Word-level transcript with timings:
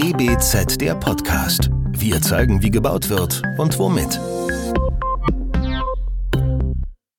DBZ 0.00 0.80
der 0.80 0.94
Podcast. 0.94 1.70
Wir 1.88 2.22
zeigen, 2.22 2.62
wie 2.62 2.70
gebaut 2.70 3.08
wird 3.08 3.42
und 3.58 3.76
womit. 3.80 4.20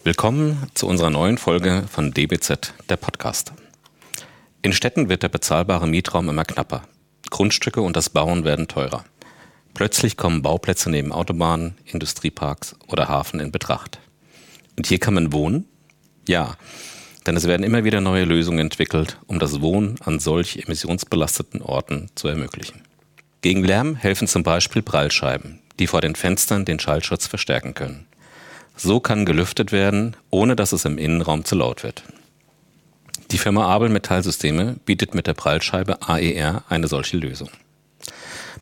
Willkommen 0.06 0.66
zu 0.76 0.88
unserer 0.88 1.10
neuen 1.10 1.38
Folge 1.38 1.84
von 1.92 2.14
DBZ 2.14 2.74
der 2.88 2.96
Podcast. 2.96 3.52
In 4.62 4.72
Städten 4.72 5.10
wird 5.10 5.24
der 5.24 5.28
bezahlbare 5.28 5.90
Mietraum 5.90 6.30
immer 6.30 6.46
knapper. 6.46 6.84
Grundstücke 7.30 7.82
und 7.82 7.98
das 7.98 8.10
Bauen 8.10 8.46
werden 8.46 8.70
teurer. 8.70 9.04
Plötzlich 9.74 10.16
kommen 10.16 10.42
Bauplätze 10.42 10.90
neben 10.90 11.12
Autobahnen, 11.12 11.76
Industrieparks 11.84 12.78
oder 12.88 13.10
Hafen 13.10 13.42
in 13.42 13.52
Betracht. 13.52 14.00
Und 14.78 14.88
hier 14.88 15.00
kann 15.00 15.16
man 15.16 15.34
wohnen? 15.34 15.66
Ja, 16.30 16.56
denn 17.30 17.38
es 17.38 17.46
werden 17.46 17.62
immer 17.62 17.84
wieder 17.84 18.02
neue 18.02 18.26
Lösungen 18.26 18.58
entwickelt, 18.58 19.20
um 19.28 19.38
das 19.38 19.62
Wohnen 19.62 19.98
an 20.04 20.18
solch 20.18 20.64
emissionsbelasteten 20.66 21.62
Orten 21.62 22.10
zu 22.16 22.28
ermöglichen. 22.28 22.82
Gegen 23.42 23.64
Lärm 23.64 23.96
helfen 23.96 24.28
zum 24.28 24.42
Beispiel 24.42 24.82
Prallscheiben, 24.82 25.60
die 25.78 25.86
vor 25.86 26.02
den 26.02 26.16
Fenstern 26.16 26.66
den 26.66 26.80
Schallschutz 26.80 27.28
verstärken 27.28 27.76
können. 27.76 28.08
So 28.76 29.00
kann 29.00 29.28
gelüftet 29.28 29.72
werden, 29.72 30.18
ohne 30.32 30.56
dass 30.56 30.72
es 30.72 30.86
im 30.86 30.98
Innenraum 30.98 31.46
zu 31.46 31.56
laut 31.56 31.84
wird. 31.84 32.02
Die 33.30 33.38
Firma 33.38 33.68
Abel 33.68 33.90
Metallsysteme 33.90 34.78
bietet 34.86 35.14
mit 35.14 35.28
der 35.28 35.36
Prallscheibe 35.36 36.02
AER 36.02 36.64
eine 36.68 36.88
solche 36.88 37.18
Lösung. 37.18 37.52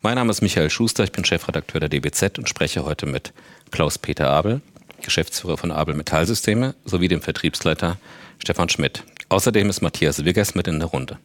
Mein 0.02 0.16
Name 0.16 0.30
ist 0.30 0.42
Michael 0.42 0.68
Schuster, 0.68 1.04
ich 1.04 1.12
bin 1.12 1.24
Chefredakteur 1.24 1.80
der 1.80 1.88
DBZ 1.88 2.36
und 2.36 2.50
spreche 2.50 2.84
heute 2.84 3.06
mit 3.06 3.32
Klaus-Peter 3.70 4.28
Abel, 4.28 4.60
Geschäftsführer 5.00 5.56
von 5.56 5.70
Abel 5.70 5.94
Metallsysteme, 5.94 6.74
sowie 6.84 7.08
dem 7.08 7.22
Vertriebsleiter 7.22 7.96
Stefan 8.38 8.68
Schmidt. 8.68 9.04
Außerdem 9.28 9.68
ist 9.68 9.82
Matthias 9.82 10.24
Wiggers 10.24 10.54
mit 10.54 10.68
in 10.68 10.78
der 10.78 10.88
Runde. 10.88 11.18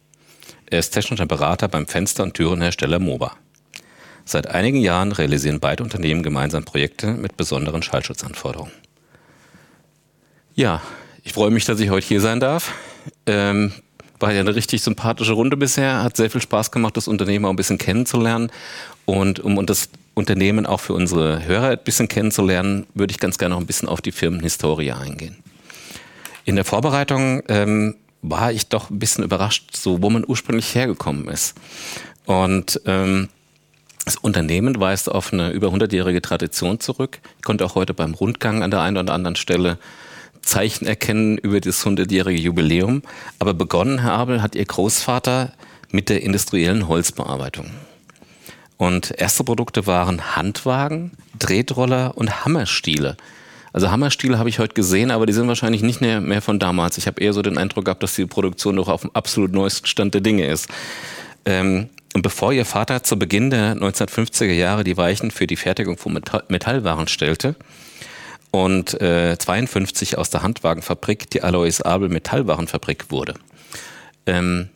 Er 0.66 0.78
ist 0.78 0.90
technischer 0.90 1.26
Berater 1.26 1.68
beim 1.68 1.86
Fenster- 1.86 2.22
und 2.22 2.34
Türenhersteller 2.34 2.98
MOBA. 2.98 3.36
Seit 4.24 4.46
einigen 4.46 4.78
Jahren 4.78 5.12
realisieren 5.12 5.60
beide 5.60 5.82
Unternehmen 5.82 6.22
gemeinsam 6.22 6.64
Projekte 6.64 7.12
mit 7.12 7.36
besonderen 7.36 7.82
Schallschutzanforderungen. 7.82 8.72
Ja, 10.54 10.82
ich 11.22 11.32
freue 11.32 11.50
mich, 11.50 11.64
dass 11.64 11.80
ich 11.80 11.90
heute 11.90 12.06
hier 12.06 12.20
sein 12.20 12.40
darf. 12.40 12.72
Ähm, 13.26 13.72
war 14.20 14.32
ja 14.32 14.40
eine 14.40 14.54
richtig 14.54 14.82
sympathische 14.82 15.32
Runde 15.32 15.56
bisher, 15.56 16.02
hat 16.02 16.16
sehr 16.16 16.30
viel 16.30 16.40
Spaß 16.40 16.70
gemacht, 16.70 16.96
das 16.96 17.08
Unternehmen 17.08 17.44
auch 17.44 17.50
ein 17.50 17.56
bisschen 17.56 17.78
kennenzulernen. 17.78 18.50
Und 19.04 19.40
um 19.40 19.64
das 19.66 19.90
Unternehmen 20.14 20.64
auch 20.64 20.80
für 20.80 20.94
unsere 20.94 21.44
Hörer 21.44 21.70
ein 21.70 21.78
bisschen 21.84 22.08
kennenzulernen, 22.08 22.86
würde 22.94 23.12
ich 23.12 23.18
ganz 23.18 23.36
gerne 23.36 23.54
noch 23.54 23.60
ein 23.60 23.66
bisschen 23.66 23.88
auf 23.88 24.00
die 24.00 24.12
Firmenhistorie 24.12 24.92
eingehen. 24.92 25.43
In 26.44 26.56
der 26.56 26.64
Vorbereitung 26.64 27.42
ähm, 27.48 27.96
war 28.22 28.52
ich 28.52 28.68
doch 28.68 28.90
ein 28.90 28.98
bisschen 28.98 29.24
überrascht, 29.24 29.76
so 29.76 30.02
wo 30.02 30.10
man 30.10 30.24
ursprünglich 30.26 30.74
hergekommen 30.74 31.28
ist. 31.28 31.54
Und 32.26 32.80
ähm, 32.86 33.28
das 34.04 34.16
Unternehmen 34.16 34.78
weist 34.78 35.10
auf 35.10 35.32
eine 35.32 35.50
über 35.50 35.68
100-jährige 35.68 36.20
Tradition 36.20 36.80
zurück. 36.80 37.20
Ich 37.38 37.44
konnte 37.44 37.64
auch 37.64 37.74
heute 37.74 37.94
beim 37.94 38.14
Rundgang 38.14 38.62
an 38.62 38.70
der 38.70 38.80
einen 38.80 38.98
oder 38.98 39.14
anderen 39.14 39.36
Stelle 39.36 39.78
Zeichen 40.42 40.86
erkennen 40.86 41.38
über 41.38 41.60
das 41.60 41.84
100-jährige 41.84 42.40
Jubiläum. 42.40 43.02
Aber 43.38 43.54
begonnen, 43.54 44.00
Herr 44.00 44.12
Abel, 44.12 44.42
hat 44.42 44.54
Ihr 44.54 44.66
Großvater 44.66 45.52
mit 45.90 46.10
der 46.10 46.22
industriellen 46.22 46.88
Holzbearbeitung. 46.88 47.70
Und 48.76 49.12
erste 49.18 49.44
Produkte 49.44 49.86
waren 49.86 50.36
Handwagen, 50.36 51.12
Tretroller 51.38 52.16
und 52.16 52.44
Hammerstiele. 52.44 53.16
Also 53.74 53.90
Hammerstiele 53.90 54.38
habe 54.38 54.48
ich 54.48 54.60
heute 54.60 54.72
gesehen, 54.72 55.10
aber 55.10 55.26
die 55.26 55.32
sind 55.32 55.48
wahrscheinlich 55.48 55.82
nicht 55.82 56.00
mehr, 56.00 56.40
von 56.40 56.60
damals. 56.60 56.96
Ich 56.96 57.08
habe 57.08 57.20
eher 57.20 57.32
so 57.32 57.42
den 57.42 57.58
Eindruck 57.58 57.86
gehabt, 57.86 58.04
dass 58.04 58.14
die 58.14 58.24
Produktion 58.24 58.76
noch 58.76 58.88
auf 58.88 59.00
dem 59.00 59.10
absolut 59.14 59.52
neuesten 59.52 59.88
Stand 59.88 60.14
der 60.14 60.20
Dinge 60.20 60.46
ist. 60.46 60.68
Ähm, 61.44 61.88
und 62.14 62.22
bevor 62.22 62.52
ihr 62.52 62.66
Vater 62.66 63.02
zu 63.02 63.18
Beginn 63.18 63.50
der 63.50 63.74
1950er 63.74 64.52
Jahre 64.52 64.84
die 64.84 64.96
Weichen 64.96 65.32
für 65.32 65.48
die 65.48 65.56
Fertigung 65.56 65.98
von 65.98 66.12
Metall 66.12 66.44
Metallwaren 66.46 67.08
stellte 67.08 67.56
und 68.52 69.00
äh, 69.02 69.36
52 69.36 70.18
aus 70.18 70.30
der 70.30 70.44
Handwagenfabrik 70.44 71.28
die 71.30 71.42
Alois 71.42 71.82
Abel 71.82 72.08
Metallwarenfabrik 72.10 73.10
wurde, 73.10 73.34
ähm, 74.26 74.68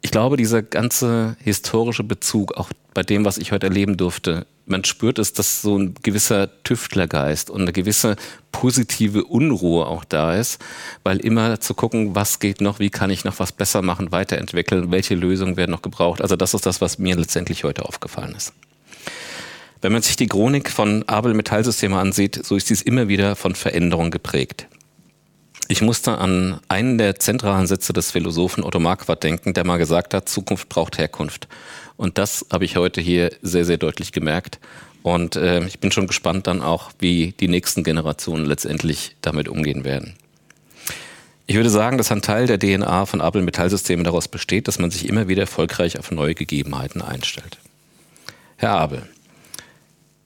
ich 0.00 0.10
glaube, 0.10 0.36
dieser 0.36 0.62
ganze 0.62 1.36
historische 1.42 2.04
Bezug, 2.04 2.56
auch 2.56 2.70
bei 2.94 3.02
dem, 3.02 3.24
was 3.24 3.38
ich 3.38 3.52
heute 3.52 3.66
erleben 3.66 3.96
durfte, 3.96 4.46
man 4.66 4.84
spürt 4.84 5.18
es, 5.18 5.32
dass 5.32 5.62
so 5.62 5.78
ein 5.78 5.94
gewisser 6.02 6.62
Tüftlergeist 6.62 7.48
und 7.50 7.62
eine 7.62 7.72
gewisse 7.72 8.16
positive 8.52 9.24
Unruhe 9.24 9.86
auch 9.86 10.04
da 10.04 10.34
ist, 10.34 10.60
weil 11.04 11.18
immer 11.18 11.60
zu 11.60 11.74
gucken, 11.74 12.14
was 12.14 12.38
geht 12.38 12.60
noch, 12.60 12.78
wie 12.78 12.90
kann 12.90 13.10
ich 13.10 13.24
noch 13.24 13.38
was 13.38 13.52
besser 13.52 13.82
machen, 13.82 14.12
weiterentwickeln, 14.12 14.90
welche 14.90 15.14
Lösungen 15.14 15.56
werden 15.56 15.70
noch 15.70 15.82
gebraucht. 15.82 16.20
Also 16.20 16.36
das 16.36 16.54
ist 16.54 16.66
das, 16.66 16.80
was 16.80 16.98
mir 16.98 17.16
letztendlich 17.16 17.64
heute 17.64 17.84
aufgefallen 17.86 18.34
ist. 18.36 18.52
Wenn 19.80 19.92
man 19.92 20.02
sich 20.02 20.16
die 20.16 20.26
Chronik 20.26 20.70
von 20.70 21.08
Abel 21.08 21.34
Metallsysteme 21.34 21.96
ansieht, 21.96 22.44
so 22.44 22.56
ist 22.56 22.68
dies 22.68 22.82
immer 22.82 23.08
wieder 23.08 23.36
von 23.36 23.54
Veränderung 23.54 24.10
geprägt. 24.10 24.66
Ich 25.70 25.82
musste 25.82 26.16
an 26.16 26.60
einen 26.68 26.96
der 26.96 27.16
zentralen 27.16 27.66
Sätze 27.66 27.92
des 27.92 28.10
Philosophen 28.10 28.64
Otto 28.64 28.80
Marquardt 28.80 29.22
denken, 29.22 29.52
der 29.52 29.64
mal 29.64 29.76
gesagt 29.76 30.14
hat, 30.14 30.26
Zukunft 30.26 30.70
braucht 30.70 30.96
Herkunft. 30.96 31.46
Und 31.98 32.16
das 32.16 32.46
habe 32.50 32.64
ich 32.64 32.76
heute 32.76 33.02
hier 33.02 33.30
sehr, 33.42 33.66
sehr 33.66 33.76
deutlich 33.76 34.12
gemerkt. 34.12 34.60
Und 35.02 35.36
äh, 35.36 35.66
ich 35.66 35.78
bin 35.78 35.92
schon 35.92 36.06
gespannt 36.06 36.46
dann 36.46 36.62
auch, 36.62 36.90
wie 37.00 37.34
die 37.38 37.48
nächsten 37.48 37.84
Generationen 37.84 38.46
letztendlich 38.46 39.14
damit 39.20 39.46
umgehen 39.46 39.84
werden. 39.84 40.14
Ich 41.46 41.56
würde 41.56 41.70
sagen, 41.70 41.98
dass 41.98 42.12
ein 42.12 42.22
Teil 42.22 42.46
der 42.46 42.58
DNA 42.58 43.04
von 43.04 43.20
Abel 43.20 43.42
Metallsystemen 43.42 44.04
daraus 44.04 44.26
besteht, 44.28 44.68
dass 44.68 44.78
man 44.78 44.90
sich 44.90 45.06
immer 45.06 45.28
wieder 45.28 45.42
erfolgreich 45.42 45.98
auf 45.98 46.10
neue 46.10 46.34
Gegebenheiten 46.34 47.02
einstellt. 47.02 47.58
Herr 48.56 48.72
Abel, 48.72 49.06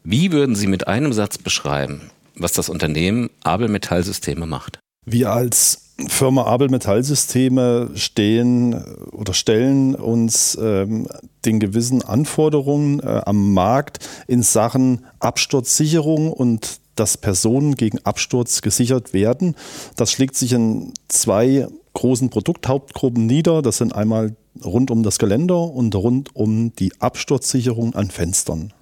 wie 0.05 0.31
würden 0.31 0.55
Sie 0.55 0.69
mit 0.69 0.87
einem 0.87 1.13
Satz 1.13 1.37
beschreiben, 1.37 2.11
was 2.37 2.53
das 2.53 2.69
Unternehmen 2.69 3.29
Abel 3.43 3.69
Metallsysteme 3.69 4.47
macht? 4.47 4.79
Wir 5.05 5.33
als 5.33 5.83
Firma 6.09 6.45
Abel 6.45 6.69
Metallsysteme 6.69 7.91
stehen 7.95 8.83
oder 9.13 9.35
stellen 9.35 9.95
uns 9.95 10.57
ähm, 10.61 11.07
den 11.45 11.61
gewissen 11.61 12.03
Anforderungen 12.03 13.01
äh, 13.01 13.23
am 13.27 13.53
Markt 13.53 13.99
in 14.27 14.43
Sachen 14.43 15.05
Absturzsicherung 15.19 16.33
und 16.33 16.81
dass 16.97 17.17
Personen 17.17 17.75
gegen 17.75 17.99
Absturz 18.05 18.63
gesichert 18.63 19.13
werden. 19.13 19.55
Das 19.97 20.13
schlägt 20.13 20.37
sich 20.37 20.53
in 20.53 20.93
zwei 21.09 21.67
großen 21.95 22.31
Produkthauptgruppen 22.31 23.27
nieder. 23.27 23.63
Das 23.63 23.79
sind 23.79 23.95
einmal 23.95 24.37
rund 24.65 24.91
um 24.91 25.03
das 25.03 25.19
Geländer 25.19 25.71
und 25.71 25.95
rund 25.95 26.35
um 26.37 26.75
die 26.77 26.93
Absturzsicherung 27.01 27.95
an 27.95 28.11
Fenstern. 28.11 28.73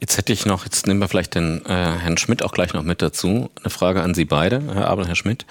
Jetzt 0.00 0.16
hätte 0.16 0.32
ich 0.32 0.46
noch, 0.46 0.64
jetzt 0.64 0.86
nehmen 0.86 1.00
wir 1.00 1.08
vielleicht 1.08 1.34
den 1.34 1.64
äh, 1.66 1.68
Herrn 1.68 2.18
Schmidt 2.18 2.42
auch 2.42 2.52
gleich 2.52 2.72
noch 2.72 2.84
mit 2.84 3.02
dazu. 3.02 3.50
Eine 3.60 3.70
Frage 3.70 4.02
an 4.02 4.14
Sie 4.14 4.24
beide, 4.24 4.62
Herr 4.72 4.88
Abel, 4.88 5.06
Herr 5.08 5.16
Schmidt. 5.16 5.44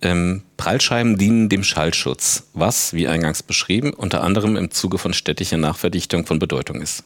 Ähm, 0.00 0.42
Prallscheiben 0.56 1.18
dienen 1.18 1.48
dem 1.48 1.64
Schallschutz, 1.64 2.44
was, 2.54 2.92
wie 2.92 3.08
eingangs 3.08 3.42
beschrieben, 3.42 3.92
unter 3.92 4.22
anderem 4.22 4.56
im 4.56 4.70
Zuge 4.70 4.98
von 4.98 5.14
städtischer 5.14 5.56
Nachverdichtung 5.56 6.26
von 6.26 6.38
Bedeutung 6.38 6.80
ist. 6.80 7.04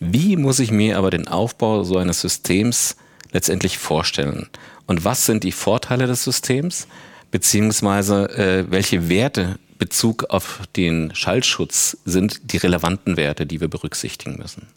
Wie 0.00 0.36
muss 0.36 0.58
ich 0.58 0.70
mir 0.70 0.98
aber 0.98 1.10
den 1.10 1.28
Aufbau 1.28 1.84
so 1.84 1.96
eines 1.98 2.20
Systems 2.20 2.96
letztendlich 3.32 3.78
vorstellen? 3.78 4.48
Und 4.86 5.04
was 5.04 5.26
sind 5.26 5.44
die 5.44 5.52
Vorteile 5.52 6.06
des 6.06 6.24
Systems? 6.24 6.86
Beziehungsweise 7.30 8.28
äh, 8.36 8.70
welche 8.70 9.08
Werte 9.08 9.58
Bezug 9.78 10.24
auf 10.30 10.60
den 10.76 11.14
Schallschutz 11.14 11.96
sind 12.04 12.52
die 12.52 12.58
relevanten 12.58 13.16
Werte, 13.16 13.44
die 13.46 13.60
wir 13.60 13.68
berücksichtigen 13.68 14.36
müssen? 14.38 14.68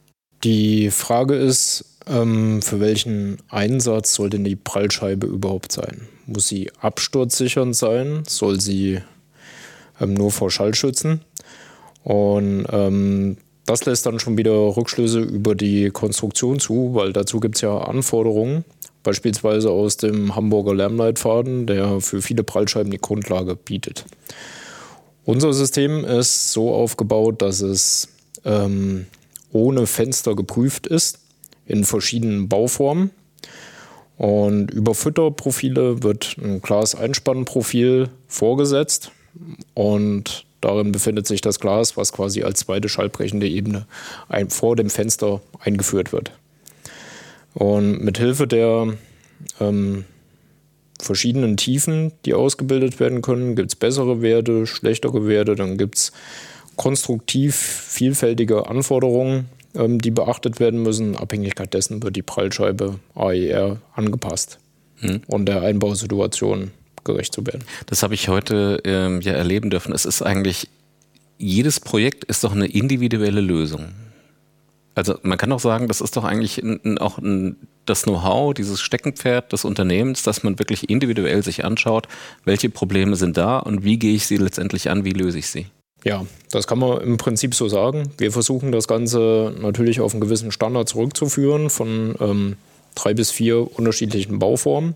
Die 0.43 0.91
Frage 0.91 1.35
ist, 1.35 1.85
ähm, 2.07 2.61
für 2.61 2.79
welchen 2.79 3.37
Einsatz 3.49 4.13
soll 4.13 4.29
denn 4.29 4.43
die 4.43 4.55
Prallscheibe 4.55 5.27
überhaupt 5.27 5.71
sein? 5.71 6.07
Muss 6.25 6.47
sie 6.47 6.71
absturzsichernd 6.79 7.75
sein? 7.75 8.23
Soll 8.27 8.59
sie 8.59 8.99
ähm, 9.99 10.13
nur 10.13 10.31
vor 10.31 10.51
Schall 10.51 10.75
schützen? 10.75 11.21
Und 12.03 12.65
ähm, 12.71 13.37
das 13.65 13.85
lässt 13.85 14.05
dann 14.05 14.19
schon 14.19 14.37
wieder 14.37 14.53
Rückschlüsse 14.53 15.19
über 15.19 15.55
die 15.55 15.89
Konstruktion 15.89 16.59
zu, 16.59 16.93
weil 16.93 17.11
dazu 17.11 17.39
gibt 17.39 17.55
es 17.55 17.61
ja 17.61 17.77
Anforderungen, 17.77 18.63
beispielsweise 19.03 19.71
aus 19.71 19.97
dem 19.97 20.35
Hamburger 20.35 20.73
Lärmleitfaden, 20.73 21.67
der 21.67 21.99
für 21.99 22.21
viele 22.21 22.43
Prallscheiben 22.43 22.91
die 22.91 22.97
Grundlage 22.97 23.55
bietet. 23.55 24.05
Unser 25.25 25.51
System 25.51 26.05
ist 26.05 26.53
so 26.53 26.73
aufgebaut, 26.73 27.41
dass 27.41 27.59
es 27.59 28.07
ähm, 28.45 29.07
ohne 29.57 29.87
Fenster 29.87 30.35
geprüft 30.35 30.87
ist, 30.87 31.19
in 31.65 31.83
verschiedenen 31.83 32.47
Bauformen. 32.47 33.09
Und 34.17 34.71
über 34.71 34.95
Fütterprofile 34.95 36.01
wird 36.03 36.37
ein 36.41 36.61
Glaseinspannprofil 36.61 38.09
vorgesetzt 38.27 39.11
und 39.75 40.45
darin 40.61 40.91
befindet 40.91 41.27
sich 41.27 41.41
das 41.41 41.59
Glas, 41.59 41.97
was 41.97 42.13
quasi 42.13 42.41
als 42.41 42.61
zweite 42.61 42.89
schallbrechende 42.89 43.47
Ebene 43.47 43.85
ein, 44.27 44.49
vor 44.49 44.75
dem 44.75 44.89
Fenster 44.89 45.41
eingeführt 45.59 46.13
wird. 46.13 46.31
Und 47.53 48.03
mit 48.03 48.17
Hilfe 48.17 48.47
der 48.47 48.93
ähm, 49.59 50.05
verschiedenen 50.99 51.57
Tiefen, 51.57 52.11
die 52.25 52.33
ausgebildet 52.33 52.99
werden 52.99 53.21
können, 53.21 53.55
gibt 53.55 53.69
es 53.69 53.75
bessere 53.75 54.21
Werte, 54.21 54.65
schlechtere 54.65 55.27
Werte, 55.27 55.55
dann 55.55 55.77
gibt 55.77 55.97
es 55.97 56.11
konstruktiv 56.77 57.55
vielfältige 57.55 58.69
Anforderungen, 58.69 59.49
ähm, 59.75 59.99
die 59.99 60.11
beachtet 60.11 60.61
werden 60.61 60.81
müssen. 60.81 61.09
In 61.13 61.15
Abhängigkeit 61.17 61.73
dessen 61.73 62.01
wird 62.01 62.15
die 62.15 62.21
Prallscheibe 62.21 62.99
AER 63.15 63.81
angepasst, 63.93 64.59
hm. 64.99 65.21
um 65.27 65.45
der 65.45 65.61
Einbausituation 65.61 66.71
gerecht 67.03 67.33
zu 67.33 67.45
werden. 67.45 67.63
Das 67.87 68.03
habe 68.03 68.13
ich 68.13 68.29
heute 68.29 68.79
ähm, 68.85 69.21
ja 69.21 69.33
erleben 69.33 69.69
dürfen. 69.69 69.93
Es 69.93 70.05
ist 70.05 70.21
eigentlich, 70.21 70.69
jedes 71.37 71.79
Projekt 71.79 72.23
ist 72.25 72.43
doch 72.43 72.53
eine 72.53 72.67
individuelle 72.67 73.41
Lösung. 73.41 73.93
Also 74.93 75.15
man 75.21 75.37
kann 75.37 75.51
auch 75.51 75.59
sagen, 75.59 75.87
das 75.87 76.01
ist 76.01 76.17
doch 76.17 76.23
eigentlich 76.23 76.57
ein, 76.57 76.97
auch 76.97 77.19
ein, 77.19 77.55
das 77.85 78.03
Know-how, 78.03 78.55
dieses 78.55 78.81
Steckenpferd 78.81 79.53
des 79.53 79.63
Unternehmens, 79.63 80.23
dass 80.23 80.43
man 80.43 80.57
wirklich 80.57 80.89
individuell 80.89 81.43
sich 81.43 81.63
anschaut, 81.63 82.07
welche 82.45 82.69
Probleme 82.71 83.15
sind 83.15 83.37
da 83.37 83.59
und 83.59 83.83
wie 83.83 83.99
gehe 83.99 84.15
ich 84.15 84.25
sie 84.25 84.37
letztendlich 84.37 84.89
an, 84.89 85.05
wie 85.05 85.13
löse 85.13 85.37
ich 85.37 85.49
sie. 85.49 85.67
Ja, 86.07 86.25
das 86.51 86.67
kann 86.67 86.79
man 86.79 87.01
im 87.01 87.17
Prinzip 87.17 87.53
so 87.53 87.67
sagen. 87.67 88.13
Wir 88.17 88.31
versuchen 88.31 88.71
das 88.71 88.87
Ganze 88.87 89.53
natürlich 89.59 89.99
auf 89.99 90.13
einen 90.13 90.21
gewissen 90.21 90.53
Standard 90.53 90.87
zurückzuführen 90.87 91.69
von 91.69 92.15
ähm, 92.21 92.55
drei 92.95 93.13
bis 93.13 93.29
vier 93.29 93.77
unterschiedlichen 93.77 94.39
Bauformen. 94.39 94.95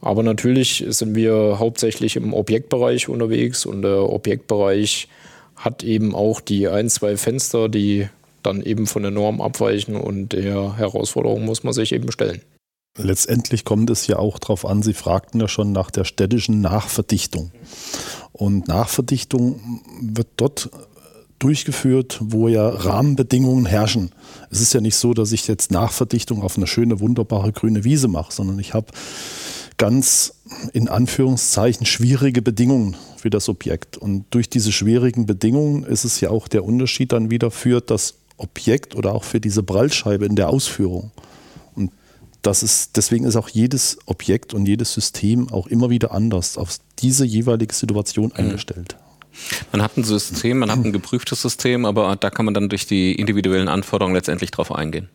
Aber 0.00 0.24
natürlich 0.24 0.84
sind 0.88 1.14
wir 1.14 1.60
hauptsächlich 1.60 2.16
im 2.16 2.34
Objektbereich 2.34 3.08
unterwegs 3.08 3.64
und 3.64 3.82
der 3.82 4.10
Objektbereich 4.10 5.06
hat 5.54 5.84
eben 5.84 6.16
auch 6.16 6.40
die 6.40 6.66
ein, 6.66 6.90
zwei 6.90 7.16
Fenster, 7.16 7.68
die 7.68 8.08
dann 8.42 8.60
eben 8.60 8.88
von 8.88 9.02
der 9.02 9.12
Norm 9.12 9.40
abweichen 9.40 9.94
und 9.94 10.32
der 10.32 10.76
Herausforderung 10.76 11.44
muss 11.44 11.62
man 11.62 11.72
sich 11.72 11.92
eben 11.92 12.10
stellen. 12.10 12.42
Letztendlich 12.98 13.64
kommt 13.64 13.88
es 13.90 14.08
ja 14.08 14.18
auch 14.18 14.40
darauf 14.40 14.66
an, 14.66 14.82
Sie 14.82 14.94
fragten 14.94 15.40
ja 15.40 15.48
schon 15.48 15.70
nach 15.72 15.90
der 15.90 16.04
städtischen 16.04 16.60
Nachverdichtung. 16.60 17.52
Und 18.36 18.66
Nachverdichtung 18.66 19.80
wird 20.00 20.26
dort 20.36 20.68
durchgeführt, 21.38 22.18
wo 22.20 22.48
ja 22.48 22.68
Rahmenbedingungen 22.68 23.64
herrschen. 23.64 24.10
Es 24.50 24.60
ist 24.60 24.74
ja 24.74 24.80
nicht 24.80 24.96
so, 24.96 25.14
dass 25.14 25.30
ich 25.30 25.46
jetzt 25.46 25.70
Nachverdichtung 25.70 26.42
auf 26.42 26.56
eine 26.56 26.66
schöne, 26.66 26.98
wunderbare 26.98 27.52
grüne 27.52 27.84
Wiese 27.84 28.08
mache, 28.08 28.32
sondern 28.32 28.58
ich 28.58 28.74
habe 28.74 28.88
ganz 29.76 30.34
in 30.72 30.88
Anführungszeichen 30.88 31.86
schwierige 31.86 32.42
Bedingungen 32.42 32.96
für 33.16 33.30
das 33.30 33.48
Objekt. 33.48 33.96
Und 33.96 34.24
durch 34.30 34.50
diese 34.50 34.72
schwierigen 34.72 35.26
Bedingungen 35.26 35.84
ist 35.84 36.04
es 36.04 36.20
ja 36.20 36.30
auch 36.30 36.48
der 36.48 36.64
Unterschied 36.64 37.12
dann 37.12 37.30
wieder 37.30 37.52
für 37.52 37.80
das 37.80 38.14
Objekt 38.36 38.96
oder 38.96 39.14
auch 39.14 39.22
für 39.22 39.40
diese 39.40 39.62
Prallscheibe 39.62 40.26
in 40.26 40.34
der 40.34 40.48
Ausführung. 40.48 41.12
Das 42.44 42.62
ist, 42.62 42.98
deswegen 42.98 43.24
ist 43.24 43.36
auch 43.36 43.48
jedes 43.48 43.96
Objekt 44.04 44.52
und 44.52 44.66
jedes 44.66 44.92
System 44.92 45.50
auch 45.50 45.66
immer 45.66 45.88
wieder 45.88 46.12
anders 46.12 46.58
auf 46.58 46.76
diese 46.98 47.24
jeweilige 47.24 47.74
Situation 47.74 48.26
mhm. 48.26 48.36
eingestellt. 48.36 48.96
Man 49.72 49.80
hat 49.80 49.96
ein 49.96 50.04
System, 50.04 50.58
man 50.58 50.70
hat 50.70 50.84
ein 50.84 50.92
geprüftes 50.92 51.40
System, 51.40 51.86
aber 51.86 52.14
da 52.16 52.28
kann 52.28 52.44
man 52.44 52.52
dann 52.52 52.68
durch 52.68 52.86
die 52.86 53.14
individuellen 53.14 53.68
Anforderungen 53.68 54.14
letztendlich 54.14 54.50
drauf 54.50 54.70
eingehen. 54.70 55.08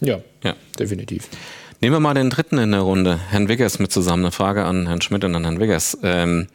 Ja, 0.00 0.20
ja. 0.44 0.54
definitiv. 0.78 1.28
Nehmen 1.80 1.96
wir 1.96 2.00
mal 2.00 2.14
den 2.14 2.30
dritten 2.30 2.58
in 2.58 2.70
der 2.70 2.80
Runde, 2.82 3.18
Herrn 3.28 3.48
Wiggers 3.48 3.80
mit 3.80 3.90
zusammen. 3.90 4.24
Eine 4.24 4.32
Frage 4.32 4.64
an 4.64 4.86
Herrn 4.86 5.00
Schmidt 5.00 5.24
und 5.24 5.34
an 5.34 5.42
Herrn 5.42 5.58
Wiggers. 5.58 5.98
Ähm, 6.04 6.46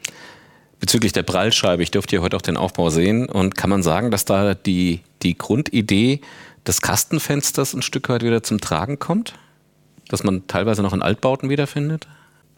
bezüglich 0.80 1.12
der 1.12 1.22
Prallscheibe, 1.22 1.82
ich 1.82 1.90
durfte 1.90 2.12
hier 2.12 2.22
heute 2.22 2.36
auch 2.38 2.42
den 2.42 2.56
Aufbau 2.56 2.88
sehen 2.88 3.28
und 3.28 3.56
kann 3.56 3.68
man 3.68 3.82
sagen, 3.82 4.10
dass 4.10 4.24
da 4.24 4.54
die, 4.54 5.00
die 5.22 5.36
Grundidee 5.36 6.22
des 6.66 6.80
Kastenfensters 6.80 7.74
ein 7.74 7.82
Stück 7.82 8.08
weit 8.08 8.22
wieder 8.22 8.42
zum 8.42 8.58
Tragen 8.58 8.98
kommt? 8.98 9.34
Dass 10.08 10.24
man 10.24 10.46
teilweise 10.46 10.82
noch 10.82 10.92
in 10.92 11.02
Altbauten 11.02 11.48
wiederfindet? 11.50 12.06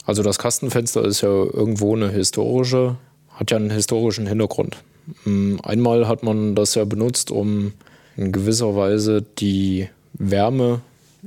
Also 0.05 0.23
das 0.23 0.39
Kastenfenster 0.39 1.05
ist 1.05 1.21
ja 1.21 1.29
irgendwo 1.29 1.95
eine 1.95 2.11
historische, 2.11 2.97
hat 3.31 3.51
ja 3.51 3.57
einen 3.57 3.71
historischen 3.71 4.27
Hintergrund. 4.27 4.77
Hm, 5.25 5.61
einmal 5.63 6.09
hat 6.09 6.23
man 6.23 6.55
das 6.55 6.75
ja 6.75 6.85
benutzt, 6.85 7.31
um 7.31 7.73
in 8.17 8.33
gewisser 8.33 8.75
Weise 8.77 9.25
die 9.39 9.89
Wärme 10.15 10.81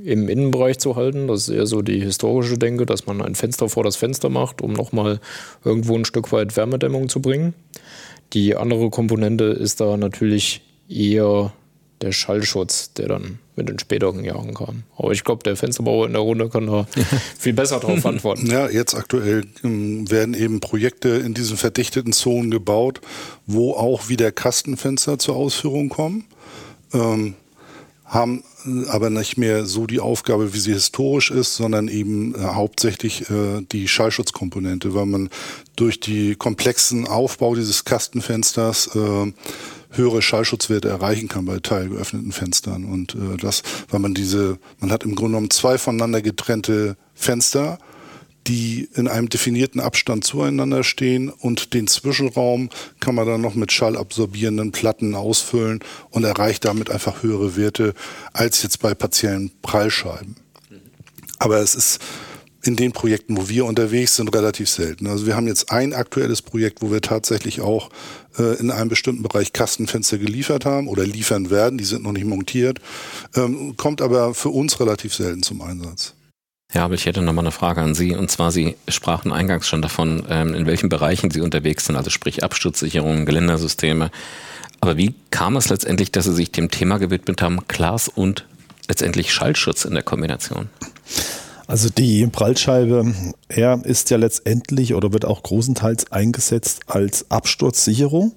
im 0.04 0.28
Innenbereich 0.28 0.78
zu 0.78 0.96
halten. 0.96 1.28
Das 1.28 1.42
ist 1.42 1.54
eher 1.54 1.66
so 1.66 1.82
die 1.82 2.00
historische 2.00 2.58
Denke, 2.58 2.86
dass 2.86 3.06
man 3.06 3.22
ein 3.22 3.34
Fenster 3.34 3.68
vor 3.68 3.84
das 3.84 3.96
Fenster 3.96 4.28
macht, 4.28 4.62
um 4.62 4.72
nochmal 4.72 5.20
irgendwo 5.64 5.94
ein 5.94 6.04
Stück 6.04 6.32
weit 6.32 6.56
Wärmedämmung 6.56 7.08
zu 7.08 7.20
bringen. 7.20 7.54
Die 8.32 8.56
andere 8.56 8.90
Komponente 8.90 9.44
ist 9.44 9.80
da 9.80 9.96
natürlich 9.96 10.62
eher 10.88 11.52
der 12.00 12.12
Schallschutz, 12.12 12.92
der 12.94 13.08
dann 13.08 13.38
mit 13.56 13.68
den 13.68 13.78
späteren 13.78 14.24
Jahren 14.24 14.54
kam. 14.54 14.84
Aber 14.96 15.12
ich 15.12 15.22
glaube, 15.22 15.42
der 15.42 15.56
Fensterbauer 15.56 16.06
in 16.06 16.12
der 16.12 16.22
Runde 16.22 16.48
kann 16.48 16.66
da 16.66 16.86
viel 17.38 17.52
besser 17.52 17.78
darauf 17.78 18.04
antworten. 18.06 18.46
Ja, 18.46 18.68
jetzt 18.70 18.94
aktuell 18.94 19.44
ähm, 19.62 20.10
werden 20.10 20.34
eben 20.34 20.60
Projekte 20.60 21.10
in 21.10 21.34
diesen 21.34 21.56
verdichteten 21.56 22.12
Zonen 22.12 22.50
gebaut, 22.50 23.00
wo 23.46 23.72
auch 23.72 24.08
wieder 24.08 24.32
Kastenfenster 24.32 25.18
zur 25.18 25.36
Ausführung 25.36 25.90
kommen. 25.90 26.24
Ähm, 26.92 27.34
haben 28.10 28.42
aber 28.88 29.08
nicht 29.08 29.36
mehr 29.36 29.66
so 29.66 29.86
die 29.86 30.00
Aufgabe, 30.00 30.52
wie 30.52 30.58
sie 30.58 30.72
historisch 30.72 31.30
ist, 31.30 31.54
sondern 31.54 31.86
eben 31.86 32.34
äh, 32.34 32.38
hauptsächlich 32.38 33.30
äh, 33.30 33.62
die 33.70 33.86
Schallschutzkomponente, 33.86 34.94
weil 34.94 35.06
man 35.06 35.30
durch 35.76 36.00
die 36.00 36.34
komplexen 36.34 37.06
Aufbau 37.06 37.54
dieses 37.54 37.84
Kastenfensters 37.84 38.96
äh, 38.96 39.32
höhere 39.90 40.22
Schallschutzwerte 40.22 40.88
erreichen 40.88 41.28
kann 41.28 41.44
bei 41.44 41.58
teilgeöffneten 41.58 42.32
Fenstern. 42.32 42.84
Und 42.84 43.14
äh, 43.14 43.36
das, 43.36 43.62
weil 43.88 44.00
man 44.00 44.14
diese, 44.14 44.58
man 44.78 44.90
hat 44.90 45.04
im 45.04 45.14
Grunde 45.14 45.32
genommen 45.32 45.50
zwei 45.50 45.78
voneinander 45.78 46.22
getrennte 46.22 46.96
Fenster, 47.14 47.78
die 48.46 48.88
in 48.94 49.06
einem 49.06 49.28
definierten 49.28 49.80
Abstand 49.80 50.24
zueinander 50.24 50.82
stehen 50.82 51.28
und 51.28 51.74
den 51.74 51.86
Zwischenraum 51.86 52.70
kann 52.98 53.14
man 53.14 53.26
dann 53.26 53.40
noch 53.40 53.54
mit 53.54 53.70
schallabsorbierenden 53.70 54.72
Platten 54.72 55.14
ausfüllen 55.14 55.80
und 56.10 56.24
erreicht 56.24 56.64
damit 56.64 56.90
einfach 56.90 57.22
höhere 57.22 57.56
Werte 57.56 57.94
als 58.32 58.62
jetzt 58.62 58.80
bei 58.80 58.94
partiellen 58.94 59.52
Prallscheiben. 59.62 60.36
Aber 61.38 61.58
es 61.58 61.74
ist 61.74 62.00
in 62.62 62.76
den 62.76 62.92
Projekten, 62.92 63.36
wo 63.36 63.48
wir 63.48 63.64
unterwegs 63.64 64.16
sind, 64.16 64.34
relativ 64.34 64.68
selten. 64.68 65.06
Also 65.06 65.26
wir 65.26 65.34
haben 65.34 65.46
jetzt 65.46 65.72
ein 65.72 65.94
aktuelles 65.94 66.42
Projekt, 66.42 66.82
wo 66.82 66.90
wir 66.92 67.00
tatsächlich 67.00 67.60
auch 67.60 67.90
äh, 68.38 68.58
in 68.58 68.70
einem 68.70 68.88
bestimmten 68.88 69.22
Bereich 69.22 69.52
Kastenfenster 69.52 70.18
geliefert 70.18 70.64
haben 70.64 70.88
oder 70.88 71.04
liefern 71.04 71.50
werden. 71.50 71.78
Die 71.78 71.84
sind 71.84 72.02
noch 72.02 72.12
nicht 72.12 72.26
montiert, 72.26 72.80
ähm, 73.34 73.76
kommt 73.76 74.02
aber 74.02 74.34
für 74.34 74.50
uns 74.50 74.78
relativ 74.80 75.14
selten 75.14 75.42
zum 75.42 75.62
Einsatz. 75.62 76.14
Ja, 76.72 76.84
aber 76.84 76.94
ich 76.94 77.06
hätte 77.06 77.20
noch 77.20 77.32
mal 77.32 77.42
eine 77.42 77.50
Frage 77.50 77.80
an 77.80 77.94
Sie. 77.94 78.14
Und 78.14 78.30
zwar, 78.30 78.52
Sie 78.52 78.76
sprachen 78.86 79.32
eingangs 79.32 79.66
schon 79.66 79.82
davon, 79.82 80.24
ähm, 80.28 80.54
in 80.54 80.66
welchen 80.66 80.88
Bereichen 80.88 81.30
Sie 81.30 81.40
unterwegs 81.40 81.86
sind, 81.86 81.96
also 81.96 82.10
sprich 82.10 82.44
Absturzsicherungen, 82.44 83.26
Geländersysteme. 83.26 84.10
Aber 84.80 84.96
wie 84.96 85.14
kam 85.30 85.56
es 85.56 85.68
letztendlich, 85.68 86.12
dass 86.12 86.26
Sie 86.26 86.34
sich 86.34 86.52
dem 86.52 86.70
Thema 86.70 86.98
gewidmet 86.98 87.42
haben, 87.42 87.58
Glas 87.66 88.08
und 88.08 88.46
letztendlich 88.88 89.32
Schallschutz 89.32 89.84
in 89.84 89.94
der 89.94 90.04
Kombination? 90.04 90.68
Also 91.70 91.88
die 91.88 92.26
Prallscheibe 92.26 93.14
R 93.46 93.80
ist 93.84 94.10
ja 94.10 94.16
letztendlich 94.16 94.92
oder 94.94 95.12
wird 95.12 95.24
auch 95.24 95.40
großenteils 95.44 96.10
eingesetzt 96.10 96.80
als 96.88 97.30
Absturzsicherung. 97.30 98.32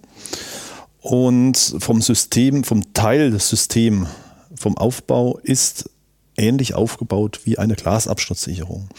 Und 1.01 1.57
vom 1.79 2.03
System, 2.03 2.63
vom 2.63 2.93
Teil 2.93 3.31
des 3.31 3.49
Systems, 3.49 4.07
vom 4.55 4.77
Aufbau 4.77 5.39
ist 5.41 5.89
ähnlich 6.37 6.75
aufgebaut 6.75 7.39
wie 7.45 7.57
eine 7.57 7.73
Glasabsturzsicherung. 7.73 8.89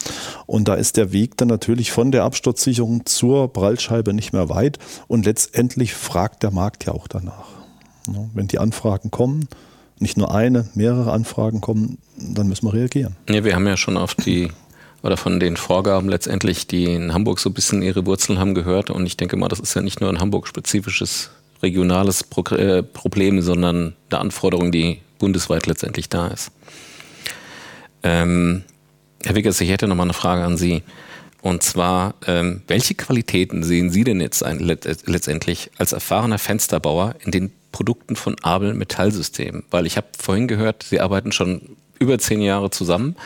Und 0.47 0.67
da 0.67 0.75
ist 0.75 0.97
der 0.97 1.13
Weg 1.13 1.37
dann 1.37 1.47
natürlich 1.47 1.93
von 1.93 2.11
der 2.11 2.25
Absturzsicherung 2.25 3.05
zur 3.05 3.53
Prallscheibe 3.53 4.13
nicht 4.13 4.33
mehr 4.33 4.49
weit 4.49 4.79
und 5.07 5.25
letztendlich 5.25 5.93
fragt 5.93 6.43
der 6.43 6.51
Markt 6.51 6.83
ja 6.83 6.91
auch 6.91 7.07
danach. 7.07 7.47
Wenn 8.33 8.49
die 8.49 8.59
Anfragen 8.59 9.11
kommen, 9.11 9.47
nicht 9.99 10.17
nur 10.17 10.33
eine, 10.33 10.67
mehrere 10.73 11.11
Anfragen 11.11 11.61
kommen, 11.61 11.97
dann 12.17 12.47
müssen 12.47 12.67
wir 12.67 12.73
reagieren. 12.73 13.15
Ja, 13.29 13.43
wir 13.43 13.55
haben 13.55 13.67
ja 13.67 13.77
schon 13.77 13.97
auf 13.97 14.15
die 14.15 14.49
oder 15.03 15.17
von 15.17 15.39
den 15.39 15.55
Vorgaben 15.55 16.09
letztendlich, 16.09 16.65
die 16.65 16.85
in 16.85 17.13
Hamburg 17.13 17.39
so 17.39 17.51
ein 17.51 17.53
bisschen 17.53 17.83
ihre 17.83 18.07
Wurzeln 18.07 18.39
haben 18.39 18.55
gehört. 18.55 18.89
Und 18.89 19.05
ich 19.05 19.17
denke 19.17 19.37
mal, 19.37 19.49
das 19.49 19.59
ist 19.59 19.75
ja 19.75 19.81
nicht 19.83 20.01
nur 20.01 20.09
ein 20.09 20.19
Hamburg-spezifisches 20.19 21.29
regionales 21.61 22.25
äh, 22.51 22.81
Problem, 22.81 23.41
sondern 23.41 23.95
eine 24.09 24.19
Anforderung, 24.19 24.71
die 24.71 25.01
bundesweit 25.19 25.67
letztendlich 25.67 26.09
da 26.09 26.27
ist. 26.27 26.51
Ähm, 28.01 28.63
Herr 29.23 29.35
Wiggers, 29.35 29.61
ich 29.61 29.69
hätte 29.69 29.87
noch 29.87 29.95
mal 29.95 30.03
eine 30.03 30.13
Frage 30.13 30.43
an 30.43 30.57
Sie. 30.57 30.81
Und 31.41 31.61
zwar, 31.61 32.15
ähm, 32.25 32.63
welche 32.67 32.95
Qualitäten 32.95 33.63
sehen 33.63 33.91
Sie 33.91 34.03
denn 34.03 34.19
jetzt 34.19 34.43
ein, 34.43 34.57
letztendlich 34.57 35.69
als 35.77 35.93
erfahrener 35.93 36.39
Fensterbauer 36.39 37.13
in 37.23 37.29
den 37.29 37.51
Produkten 37.75 38.15
von 38.15 38.37
Abel 38.41 38.73
Metallsystemen? 38.73 39.65
Weil 39.69 39.85
ich 39.85 39.97
habe 39.97 40.07
vorhin 40.17 40.47
gehört, 40.47 40.83
Sie 40.83 41.01
arbeiten 41.01 41.33
schon 41.33 41.75
über 41.99 42.17
zehn 42.17 42.39
Jahre 42.39 42.69
zusammen. 42.69 43.17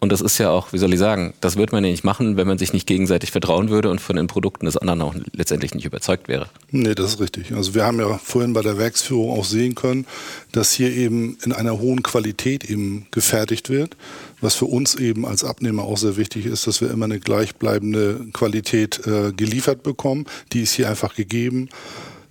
Und 0.00 0.10
das 0.10 0.20
ist 0.20 0.36
ja 0.38 0.50
auch, 0.50 0.72
wie 0.72 0.78
soll 0.78 0.92
ich 0.92 0.98
sagen, 0.98 1.32
das 1.40 1.56
würde 1.56 1.76
man 1.76 1.84
ja 1.84 1.90
nicht 1.90 2.02
machen, 2.02 2.36
wenn 2.36 2.48
man 2.48 2.58
sich 2.58 2.72
nicht 2.72 2.88
gegenseitig 2.88 3.30
vertrauen 3.30 3.70
würde 3.70 3.90
und 3.90 4.00
von 4.00 4.16
den 4.16 4.26
Produkten 4.26 4.66
des 4.66 4.76
anderen 4.76 5.00
auch 5.00 5.14
letztendlich 5.32 5.74
nicht 5.74 5.84
überzeugt 5.84 6.26
wäre. 6.26 6.48
Nee, 6.72 6.96
das 6.96 7.14
ist 7.14 7.20
richtig. 7.20 7.52
Also 7.54 7.74
wir 7.74 7.84
haben 7.84 8.00
ja 8.00 8.18
vorhin 8.18 8.52
bei 8.52 8.62
der 8.62 8.76
Werksführung 8.76 9.30
auch 9.30 9.44
sehen 9.44 9.76
können, 9.76 10.06
dass 10.50 10.72
hier 10.72 10.90
eben 10.90 11.38
in 11.44 11.52
einer 11.52 11.78
hohen 11.78 12.02
Qualität 12.02 12.68
eben 12.68 13.06
gefertigt 13.12 13.70
wird. 13.70 13.96
Was 14.40 14.56
für 14.56 14.66
uns 14.66 14.96
eben 14.96 15.24
als 15.24 15.44
Abnehmer 15.44 15.84
auch 15.84 15.98
sehr 15.98 16.16
wichtig 16.16 16.46
ist, 16.46 16.66
dass 16.66 16.80
wir 16.80 16.90
immer 16.90 17.04
eine 17.04 17.20
gleichbleibende 17.20 18.26
Qualität 18.32 19.06
äh, 19.06 19.32
geliefert 19.32 19.84
bekommen. 19.84 20.26
Die 20.52 20.62
ist 20.62 20.72
hier 20.72 20.90
einfach 20.90 21.14
gegeben. 21.14 21.70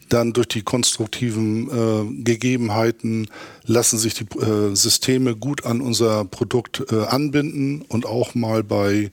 Dann 0.10 0.34
durch 0.34 0.48
die 0.48 0.62
konstruktiven 0.62 1.70
äh, 1.70 2.24
Gegebenheiten 2.24 3.28
lassen 3.66 3.98
sich 3.98 4.14
die 4.14 4.26
äh, 4.40 4.76
Systeme 4.76 5.36
gut 5.36 5.66
an 5.66 5.82
unser 5.82 6.26
Produkt 6.26 6.84
äh, 6.92 7.06
anbinden 7.06 7.84
und 7.88 8.06
auch 8.06 8.36
mal 8.36 8.64
bei 8.64 9.12